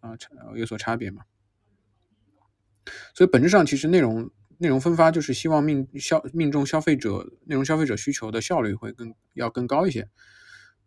[0.00, 1.22] 啊差有所差别嘛。
[3.14, 10.08] 所以本质上其实内容内容分发就是希望命消命中消费者内容消费者需求的效率会更要更高一些。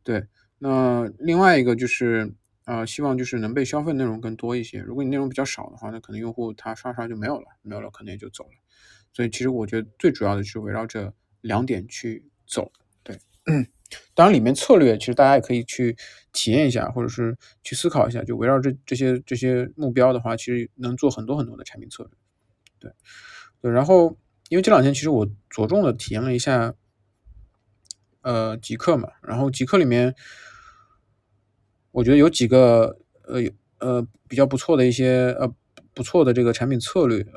[0.04, 0.28] 对，
[0.60, 4.80] 那另外一个就是，呃，希望就是能被消费内容更多一些。
[4.82, 8.52] 如果你内容比较少的话，那可能用户他刷刷就没有了，没有了可能也就走了。
[9.14, 12.72] 所以其实我觉得最主要的是围绕这两点去走。
[13.46, 13.68] 对，
[14.16, 15.96] 当然里面策略其实大家也可以去
[16.32, 18.24] 体验一下，或者是去思考一下。
[18.24, 22.12] 就围绕这这些这些目标的话，其实能做很多很多的产品策略。
[22.80, 22.92] 对，
[23.62, 24.18] 对，然后
[24.50, 26.74] 因为这两天其实我着重的体验了一下。
[28.26, 30.16] 呃，极客嘛，然后极客里面，
[31.92, 33.42] 我觉得有几个呃
[33.80, 35.54] 呃比较不错的一些呃
[35.94, 37.28] 不错的这个产品策略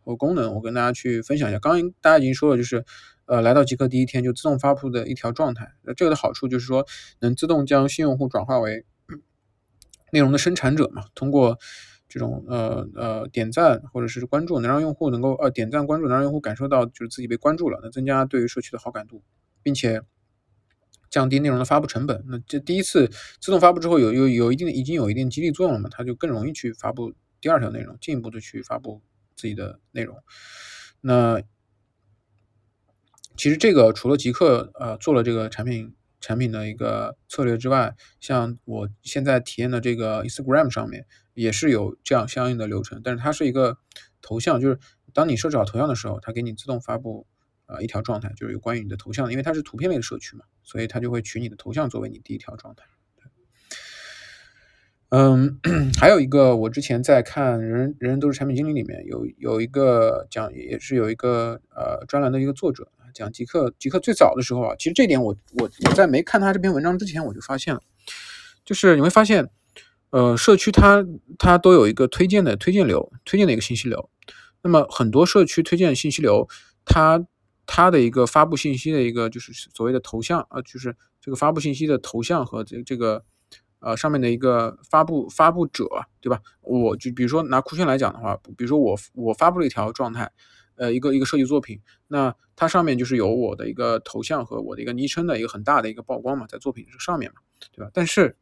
[0.00, 1.60] 和功能，我跟大家去分享一下。
[1.60, 2.84] 刚刚大家已经说了，就是
[3.26, 6.86] 呃来到极客第一天就自动发布的一条状态，那这个的好处就是说
[7.20, 8.84] 能自动将新用户转化为
[10.12, 11.58] 内容的生产者嘛，通过
[12.08, 19.22] 这种呃呃点赞或者是关注，能让用户能够呃点赞关注，能让用户感受到就是自己被关注了，那增加对于社区的好感度，
[19.62, 20.02] 并且。
[21.08, 23.08] 降低内容的发布成本，那这第一次
[23.40, 25.88] 自动发布之后，有有有一定已经有一定激励作用了嘛？
[25.90, 29.00] 它就更容易去发布第二条内容，进一步的去发布
[29.36, 30.18] 自己的内容。
[31.00, 31.40] 那
[33.36, 43.78] 其实这个除了极客呃做了这个产品产品的一个策略之外，像我现在体验的这个 Instagram 上面也是有这样相应的流程，但是它是一个
[44.20, 44.78] 头像，就是
[45.12, 47.26] 当你设置好头像的时候，它给你自动发布。
[47.66, 52.84] 啊，一条状态就是有关于你的头像，因为它是图片类的社区嘛，所以它就会取你的头像作为你第一条状态。
[55.08, 55.58] 嗯，
[55.98, 67.80] 还有一个，我之前在看《人人人都是产品经理》里面有有一个讲，也是有一个呃专栏的一个作者讲极客，极客最早的时候啊，其实这点我我我在没看他这篇文章之前我就发现了，
[68.64, 69.48] 就是你会发现，
[70.10, 71.04] 呃，社区它
[71.38, 74.10] 它都有一个推荐的推荐流，推荐的一个信息流，
[74.62, 76.46] 那么很多社区推荐信息流，
[76.84, 77.26] 它
[77.64, 83.24] 它的一个发布信息的一个就是所谓的头像啊，就是这个发布信息的头像和这这个
[83.80, 85.88] 呃上面的一个发布发布者，
[86.20, 86.40] 对吧？
[86.60, 90.30] 我就比如说拿酷炫来讲的话，比如说我我发布了一条状态，
[90.76, 97.40] 呃，一个一个设计作品，那它上面就是有我的一个头像和我的一个昵称的一个很大的一个曝光嘛，在作品这上面嘛，
[97.70, 97.90] 对吧？
[97.92, 98.36] 但是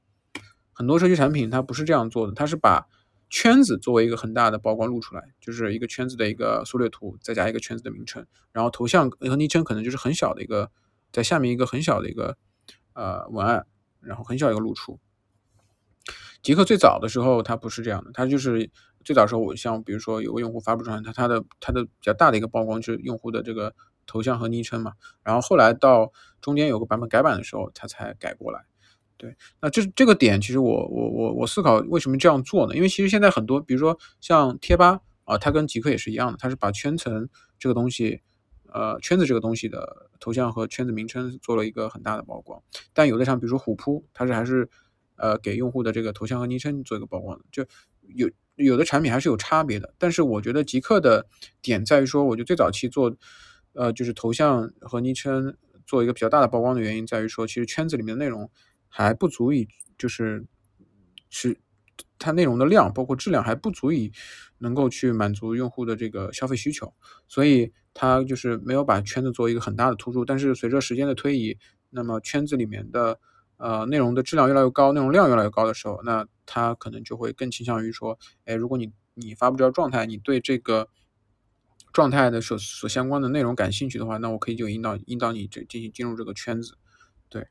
[0.73, 2.87] 很多社区产品它不是这样做的，它是把
[3.29, 10.71] 圈子作为一个很大的曝光露出来，就是一个圈子的一个缩略图，再加一个圈子的名称，然后头像和昵称可能就是很小的一个，
[11.13, 12.37] 在下面一个很小的一个
[12.93, 13.67] 呃文案，
[14.01, 15.01] 然后很小一个露出。
[16.43, 18.71] 极客最早的时候它不是这样的，它就是
[19.05, 23.75] 最早时候我像比如说有个用户发布出来，它它的它的比较大的一个曝光就是用户的这个
[24.07, 28.65] 头像和昵称嘛，然后后来到中间有个版本改版的时候，它才改过来。
[29.17, 32.75] 对，那这这个点，其实我我我我思考为什么这样做呢？
[32.75, 38.21] 因为其实现在很多，比如说像贴吧啊，它跟极客也是一样的，它是把圈层这个东西，
[38.73, 42.61] 呃，圈子这个东西的头像和圈子名称做了一个很大的曝光。
[42.93, 44.69] 但有的像比如说虎扑，它是还是
[45.17, 47.65] 呃给用户的这个头像和昵称做一个曝光的，就
[48.15, 49.95] 有有的产品还是有差别的。
[49.97, 51.25] 但是我觉得极客的
[51.63, 53.17] 点在于说，我觉得最早期做
[53.75, 55.57] 呃就是头像和昵称
[55.87, 58.51] 做一个比较大的曝光的原因在于说，其实圈子里面的内容。
[58.97, 59.67] 还不足以，
[59.99, 60.47] 就是
[61.29, 61.59] 是
[62.17, 64.13] 它内容的量，包括质量还不足以
[64.59, 66.95] 能够去满足用户的这个消费需求，
[67.27, 70.25] 所以它就是没有把圈子做一个很大的突出。
[70.25, 71.59] 但是随着时间的推移，
[71.91, 73.19] 那么圈子里面的
[73.57, 80.89] 呃内容的质量越来越高，内容量越来越高的时候，那它可能就会更倾向于说，哎，如果你你发布这条状态，你对这个
[81.95, 86.77] 状态的所所相关的内容感兴趣的话，那我可以就引导引导你这进行进入这个圈子。
[87.31, 87.47] 对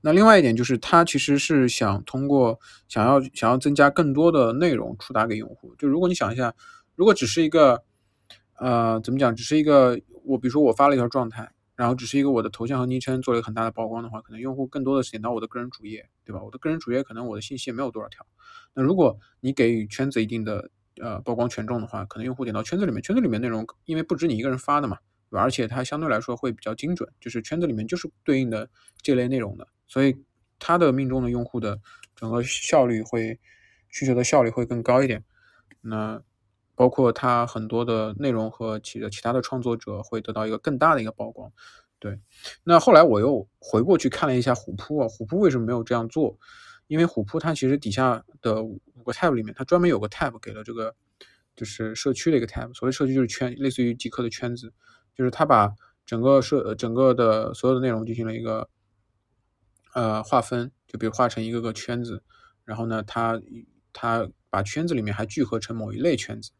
[0.00, 2.58] 那另外一点就是，它其实是想通过
[2.88, 5.74] 想要想要增加更多的内容触达给用户。
[5.76, 6.54] 就如果你想一下，
[6.94, 7.82] 如果只是一个，
[8.54, 16.40] 呃，怎么讲，只是一个我比如说我发了一条状态，然后只是一个我的头像和昵称做了一个很大的曝光的话，可能用户更多的是点到我的个人主页，对吧？
[16.42, 18.24] 我的个人主页可能我的信息也没有多少条。
[18.74, 20.70] 那如果你给予圈子一定的
[21.00, 24.98] 呃曝光权重的话，可能用户点到圈子里面，圈子里面内容因为不止你一个人发的嘛，
[25.30, 25.42] 对吧？
[25.42, 28.68] 而且它相对来说会比较精准，就是圈子里面就是对应的
[29.00, 30.16] 这类内容的，所以
[30.58, 31.80] 它的命中的用户的
[32.14, 33.38] 整个效率会
[33.88, 35.24] 需求的效率会更高一点。
[35.80, 36.22] 那
[36.74, 41.52] 包括它很多的内容和其的其他的创作者会得到一个更大的一个曝光。
[41.98, 42.18] 对，
[42.64, 46.36] 那后来我又回过去看了一下虎扑啊，虎扑为什么没有这样做？
[46.86, 50.94] 因为虎扑它其实底下的五个 tab 里面，它专门有个 tab 给了这个
[51.56, 54.72] 就是社区的一个 tab，所谓社区就是圈，类似于极客的圈子，
[55.14, 55.72] 就是它把
[56.04, 58.68] 整个社整个的所有的内容进行了一个
[59.94, 62.22] 呃划分，就比如划成一个个圈子，
[62.64, 63.40] 然后呢，它
[63.92, 66.50] 它把圈子里面还聚合成某一类圈子。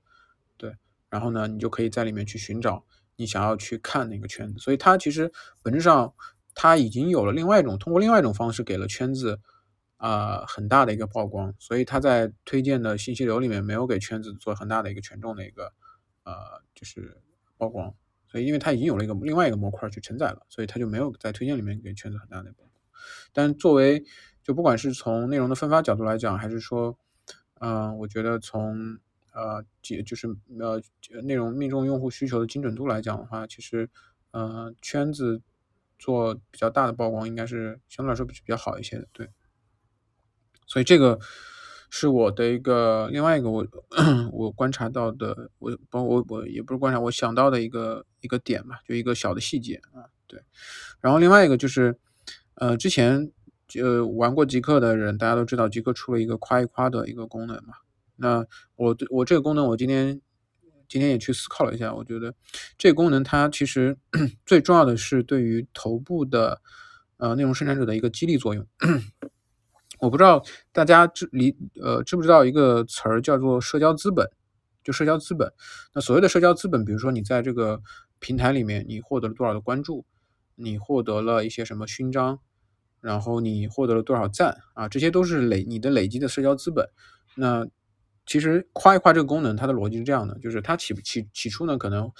[0.56, 0.76] 对，
[1.08, 2.84] 然后呢，你就可以在里面去寻找
[3.16, 5.30] 你想要去看那个圈子，所以它其实
[5.62, 6.14] 本质上
[6.54, 9.40] 它已经有了另外一种通过另外一种方式给了圈子
[10.02, 15.72] 啊很大的一个曝光，所以它在推荐的信息流里面没有给圈子做很大的一个权重的一个
[16.24, 16.34] 呃
[16.74, 17.22] 就是
[17.56, 17.94] 曝光，
[18.26, 22.68] 所以因为它已经有了一个另外一个模块去承载了，所以它就没有在推荐里面给圈子很大的曝光。
[23.32, 24.04] 但作为
[24.42, 26.98] 就不管是从内容的分发角度来讲，还是说
[27.60, 28.98] 嗯，我觉得从
[29.32, 30.26] 呃，就就是
[30.58, 30.82] 呃，
[31.22, 33.88] 内容命中用户需求的精准度来讲的话，其实，
[34.32, 35.40] 呃，圈子
[35.98, 39.30] 做比较大的曝光，应该是相对来说比较好一些的，对。
[40.72, 41.18] 所以这个
[41.90, 43.66] 是我的一个另外一个我
[44.32, 50.40] 我观察到的，我包我我也不是观察，我想到的一个一个点吧，就一个小的细节啊，对。
[50.98, 51.94] 然后另外一个就是，
[52.54, 53.30] 呃，之前
[53.68, 57.74] 就玩过极客的人，大家都知道极客出了一个夸一夸的一个功能嘛。
[58.16, 58.46] 那
[58.76, 60.18] 我对我这个功能，我今天
[60.88, 62.34] 今天也去思考了一下，我觉得
[62.78, 63.94] 这个功能它其实
[64.46, 66.62] 最重要的是对于头部的
[67.18, 68.66] 呃内容生产者的一个激励作用。
[70.02, 74.28] 我不知道大家知理呃知不知道一个词儿叫做社交资本，
[74.82, 75.52] 就社交资本。
[75.94, 77.80] 那所谓的社交资本，比如说你在这个
[78.18, 80.04] 平台里面你获得了多少的关注，
[80.56, 82.40] 你获得了一些什么勋章，
[83.00, 86.88] 然后你获得了多少赞啊，这些都是累你的累积的社交资本。
[87.36, 87.64] 那
[88.26, 92.10] 其实夸一夸这个功能，它的逻辑是这样的，就是它起起起初呢，可能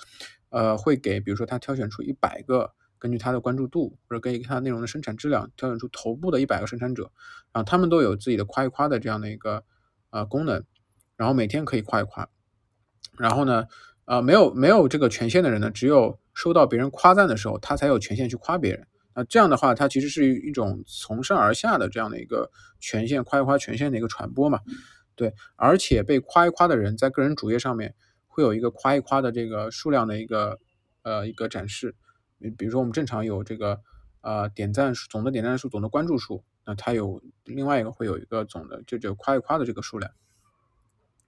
[0.51, 2.71] 呃会给，比如说它挑选出一百个，
[3.03, 7.11] 根据它的关注度或者根据它内容的生产质量，挑选出头部的一百个生产者，
[7.53, 9.65] 然后他们都有自己的夸一夸的这样的一个
[10.11, 10.63] 呃功能，
[11.17, 12.29] 然后每天可以夸一夸，
[13.19, 13.67] 然后呢，
[14.05, 18.87] 呃没有没有这个权限的人呢，只有收到别人夸赞的时候，他才有权限去夸别人。
[19.17, 24.61] 那这样的话，它其实是一种从上而下的这样的一个权限夸一夸权限的一个传播嘛。
[25.17, 27.97] 对，而且被夸一夸的人在个人主页上面
[28.29, 30.61] 会有一个夸一夸的这个数量的一个
[31.03, 31.97] 呃一个展示。
[32.51, 33.81] 比如说我们正常有这个
[34.21, 40.13] 呃点赞数、总的点赞数、总的关注数，那它有另外一个会有一个总的就就夸一夸的这个数量。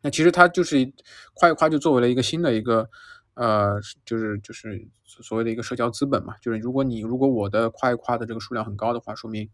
[0.01, 0.93] 那其实它就是
[1.35, 2.89] 夸一夸就作为了一个新的一个
[3.35, 6.37] 呃就是就是所谓的一个社交资本嘛。
[6.43, 9.49] 就是如果你如果我的夸一夸的这个数量很高的话，说明。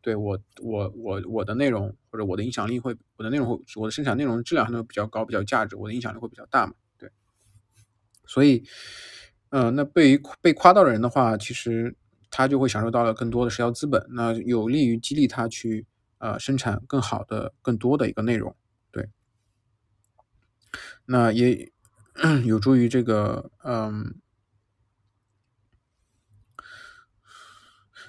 [0.00, 6.74] 对我，我我我的内容或者我的影响力会，我的内容会，我的生产内容质量还能比较高，比较价值，我的影响力会比较大嘛？
[6.98, 7.10] 对，
[8.26, 8.68] 所以，
[9.54, 11.94] 嗯，那被被夸到的人的话，其实
[12.28, 15.86] 他就会享受到了更多的社交资本，那有利于激励他去
[16.18, 18.56] 呃生产更好的、更多的一个内容，
[18.90, 19.10] 对，
[21.06, 21.70] 那也
[22.44, 24.16] 有助于这个，嗯，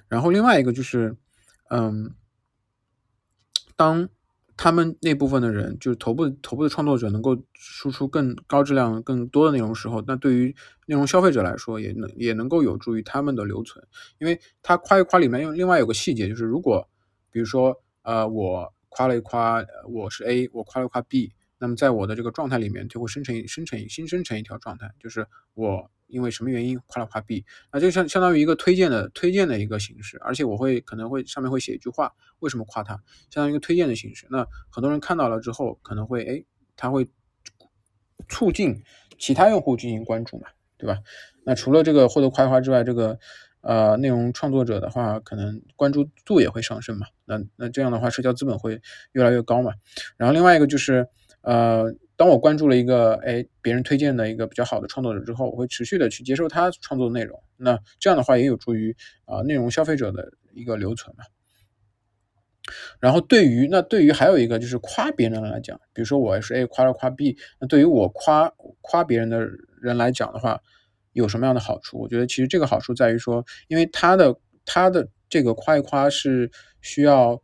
[0.08, 1.16] 然后另外一个就是。
[1.68, 2.14] 嗯，
[3.76, 4.08] 当
[4.58, 13.86] 他们那部分的人，就是头部头部的创作者，能够输出更高质量、更多的内容时候，那对于内容消费者来说，也能也能够有助于他们的留存。
[14.18, 16.90] 因为他夸一夸里面，用另外有个细节，就是如果
[17.32, 25.90] 比如说，呃，我夸了一夸，我是 A，我夸了一夸 B，那么在我的这个状态里面，就会生成生成新生成一条状态，就是我。
[26.16, 27.44] 因为什么原因夸了夸 B，
[27.74, 32.94] 那就相相当于一个推荐的推荐的一个形式，而且我会可能会上面会写一句话，为什么夸他，
[33.30, 34.26] 相当于一个推荐的形式。
[34.30, 36.46] 那很多人看到了之后，可能会哎，
[36.78, 37.10] 他会
[38.30, 38.82] 促进
[39.20, 40.48] 其他用户进行关注嘛，
[40.78, 41.00] 对吧？
[41.44, 43.20] 那除了这个获得夸夸之外，这个
[43.60, 47.08] 呃内容创作者的话，可能关注度也会上升嘛。
[47.26, 49.74] 那那这样的话，社交资本会越来越高嘛。
[50.16, 51.10] 然后另外一个就是
[51.42, 51.94] 呃。
[52.18, 57.42] 当我关注了一个哎别人推荐的一个比较好的创作者之后，我会持续的去接受他创作内容。
[57.58, 58.96] 那这样的话也有助于
[59.26, 61.26] 啊内容消费者的一个留存嘛。
[63.00, 68.52] 然后对于那对于还有一个就是夸别人来讲，比如说我是 A 夸了夸 B，那对于我夸
[68.82, 69.48] 夸别人的
[69.80, 70.60] 人来讲的话，
[71.12, 72.00] 有什么样的好处？
[72.00, 74.36] 我觉得其实这个好处在于说，因为他的
[74.66, 76.50] 他的这个夸一夸是
[76.82, 77.40] 需要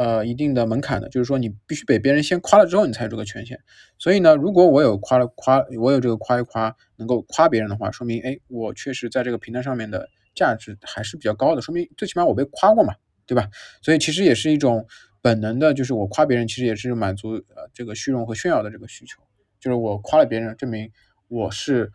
[0.00, 3.60] 呃一定的门槛的，就是说你必须被别人先夸了之后，你才有这个权限。
[3.98, 12.94] 所以呢，如果我有夸了夸，我有这个夸一夸能够夸别人的话，说明哎，我确实在这个平台上面的价值还是比较高的，说明最起码我被夸过嘛，
[13.26, 13.50] 对吧？
[13.82, 14.86] 所以其实也是一种
[15.20, 19.20] 本能的，就是我夸别人，其实也是满足呃这个虚荣和炫耀的这个需求。
[19.60, 20.90] 就是我夸了别人，证明
[21.28, 21.92] 我是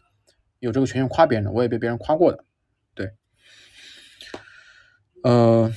[0.59, 2.45] 有这个权限夸别人的，我也被别人夸过的，
[2.93, 3.09] 对，
[5.23, 5.73] 呃，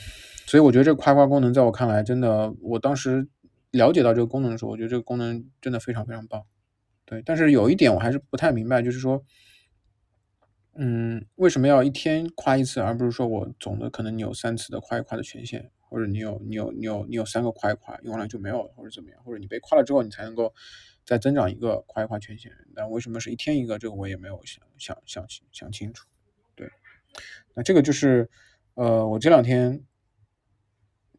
[0.48, 3.28] 所以我觉得这个夸夸功能在我看来，真的，我当时
[3.70, 6.42] 了解到这个功能的时候，我觉得这个功能真的非常非常棒，
[7.04, 7.22] 对。
[7.26, 9.22] 但是有一点我还是不太明白，就是说，
[10.76, 20.54] 嗯，为什么要一天夸一次，而不是说我总的可能你有三次的夸一夸的权限，或者你有你有你有你有三个夸一夸，用完了就没有了，或者怎么样，或者你被夸了之后，你才能够。
[21.04, 23.78] 再增长一个夸一夸权限，那为什么是一天一个？
[23.78, 26.06] 这个我也没有想想想想清楚。
[26.54, 26.70] 对，
[27.54, 28.28] 那这个就是
[28.74, 29.82] 呃，我这两天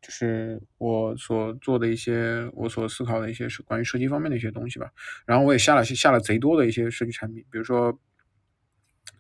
[0.02, 4.92] 就是我所做的一些，我所思考的一些是关于设计方面的一些东西吧。
[5.26, 8.00] 然后我也下了些下了贼多的一些设计产品，比如说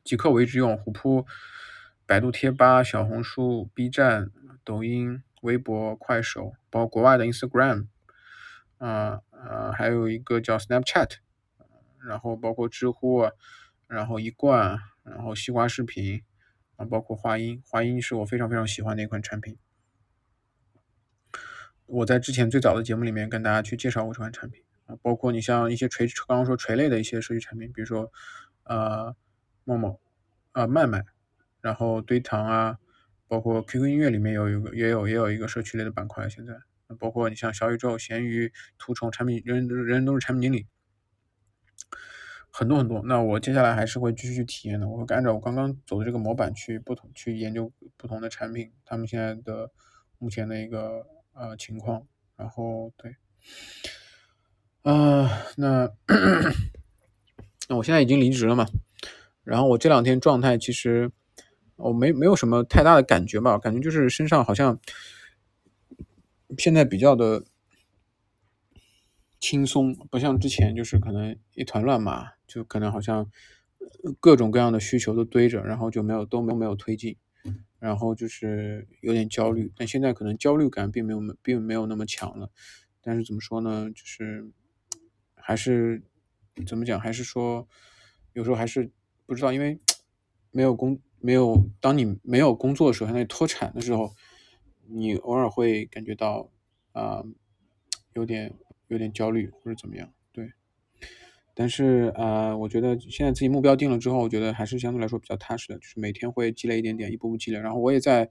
[0.04, 1.26] 极客我一直用，虎扑、
[2.06, 4.32] 百度贴吧、小红书、B 站、
[4.64, 7.88] 抖音、微博、快手，包括国外的 Instagram。
[8.78, 11.16] 啊呃，还有一个叫 Snapchat，
[12.02, 13.30] 然后包括知乎，
[13.88, 16.24] 然后一贯，然后西瓜视频，
[16.78, 19.58] 啊，包括华音，华音是我非常非常喜欢的一款产品。
[21.90, 28.12] 我在之前最早的节目里面跟大家去介绍过这款产品啊，包括你像一些垂，刚刚说垂类的一些社区产品，比如说
[28.64, 29.16] 呃，
[29.64, 30.00] 陌陌，
[30.52, 31.04] 啊，麦麦，
[31.62, 32.78] 然后堆糖啊，
[33.28, 36.54] 包括 QQ 音乐里面有一个，也有也有一个社区类的板块，现在。
[36.98, 40.66] 包括你像小宇宙、闲鱼、图虫产品，人人人都是产品经理，
[42.50, 43.04] 很多很多。
[43.06, 49.72] 那我接下来还是会继续去体验的，我会按照我刚刚走的这个模板去不同去研究不同的产品，他们现在的
[50.18, 52.06] 目前的一个呃情况。
[52.36, 53.16] 然后对，
[54.84, 55.92] 啊，那
[57.68, 58.66] 那我现在已经离职了嘛，
[59.44, 61.12] 然后我这两天状态其实
[61.76, 64.80] 我没没有什么太大的感觉吧，感觉就是身上好像。
[66.58, 67.46] 现在比较的
[69.40, 73.30] 轻松，不像之前，就是可能一团乱麻，就可能好像
[74.20, 77.16] 各种各样的需求都堆着，然后就没有都没没有推进，
[77.80, 79.72] 然后就是有点焦虑。
[79.76, 82.52] 但现在可能焦虑感并没有并没有那么强了，
[83.02, 83.90] 但是怎么说呢？
[83.92, 84.50] 就是
[85.36, 86.04] 还是
[86.68, 87.00] 怎么讲？
[87.00, 87.68] 还是说
[88.34, 88.92] 有时候还是
[89.26, 89.80] 不知道，因为
[90.52, 94.14] 没有工没有当你没有工作的时候，相当于脱产的时候。
[94.92, 96.50] 你偶尔会感觉到，
[96.94, 97.24] 啊，
[98.14, 98.56] 有点
[98.88, 100.19] 有点焦虑或者怎么样，对。
[101.60, 107.60] 但是呃，我觉得现在自己目标定了之后，我觉得还是相对来说比较踏实的，就是每天会积累一点点，一步步积累。
[107.60, 108.30] 然后我也在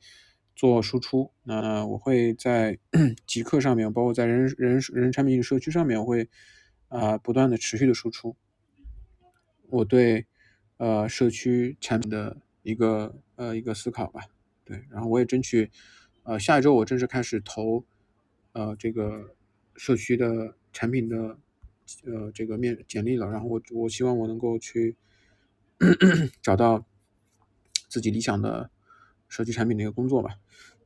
[0.57, 2.79] 做输出，那我会在
[3.27, 6.31] 极客上面，包括在人人人产品社区上面，我会
[6.89, 8.35] 啊不断的持续的输出
[9.69, 10.25] 我对
[10.79, 14.23] 呃社区产品的一个呃一个思考吧，
[14.65, 14.83] 对。
[14.89, 15.71] 然后我也争取。
[16.23, 17.85] 呃，下一周我正式开始投，
[18.53, 19.35] 呃，这个
[19.77, 21.39] 社区的产品的，
[22.05, 23.29] 呃，这个面简历了。
[23.31, 24.97] 然后我我希望我能够去
[26.43, 26.87] 找到
[27.89, 28.71] 自己理想的
[29.29, 30.37] 设计产品的一个工作吧。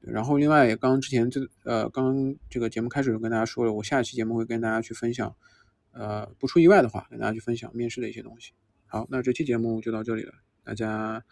[0.00, 5.34] 然后另外，刚刚之前这呃，刚这个节目开始就跟大家说了，我下一期节目会跟大家去分享，
[5.92, 8.52] 呃，不出意外的话，跟大家去分享面试的一些东西。
[8.86, 10.34] 好，那这期节目就到这里了，
[10.64, 11.24] 大家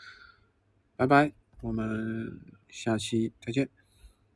[0.97, 3.80] 拜拜，我们下期再见。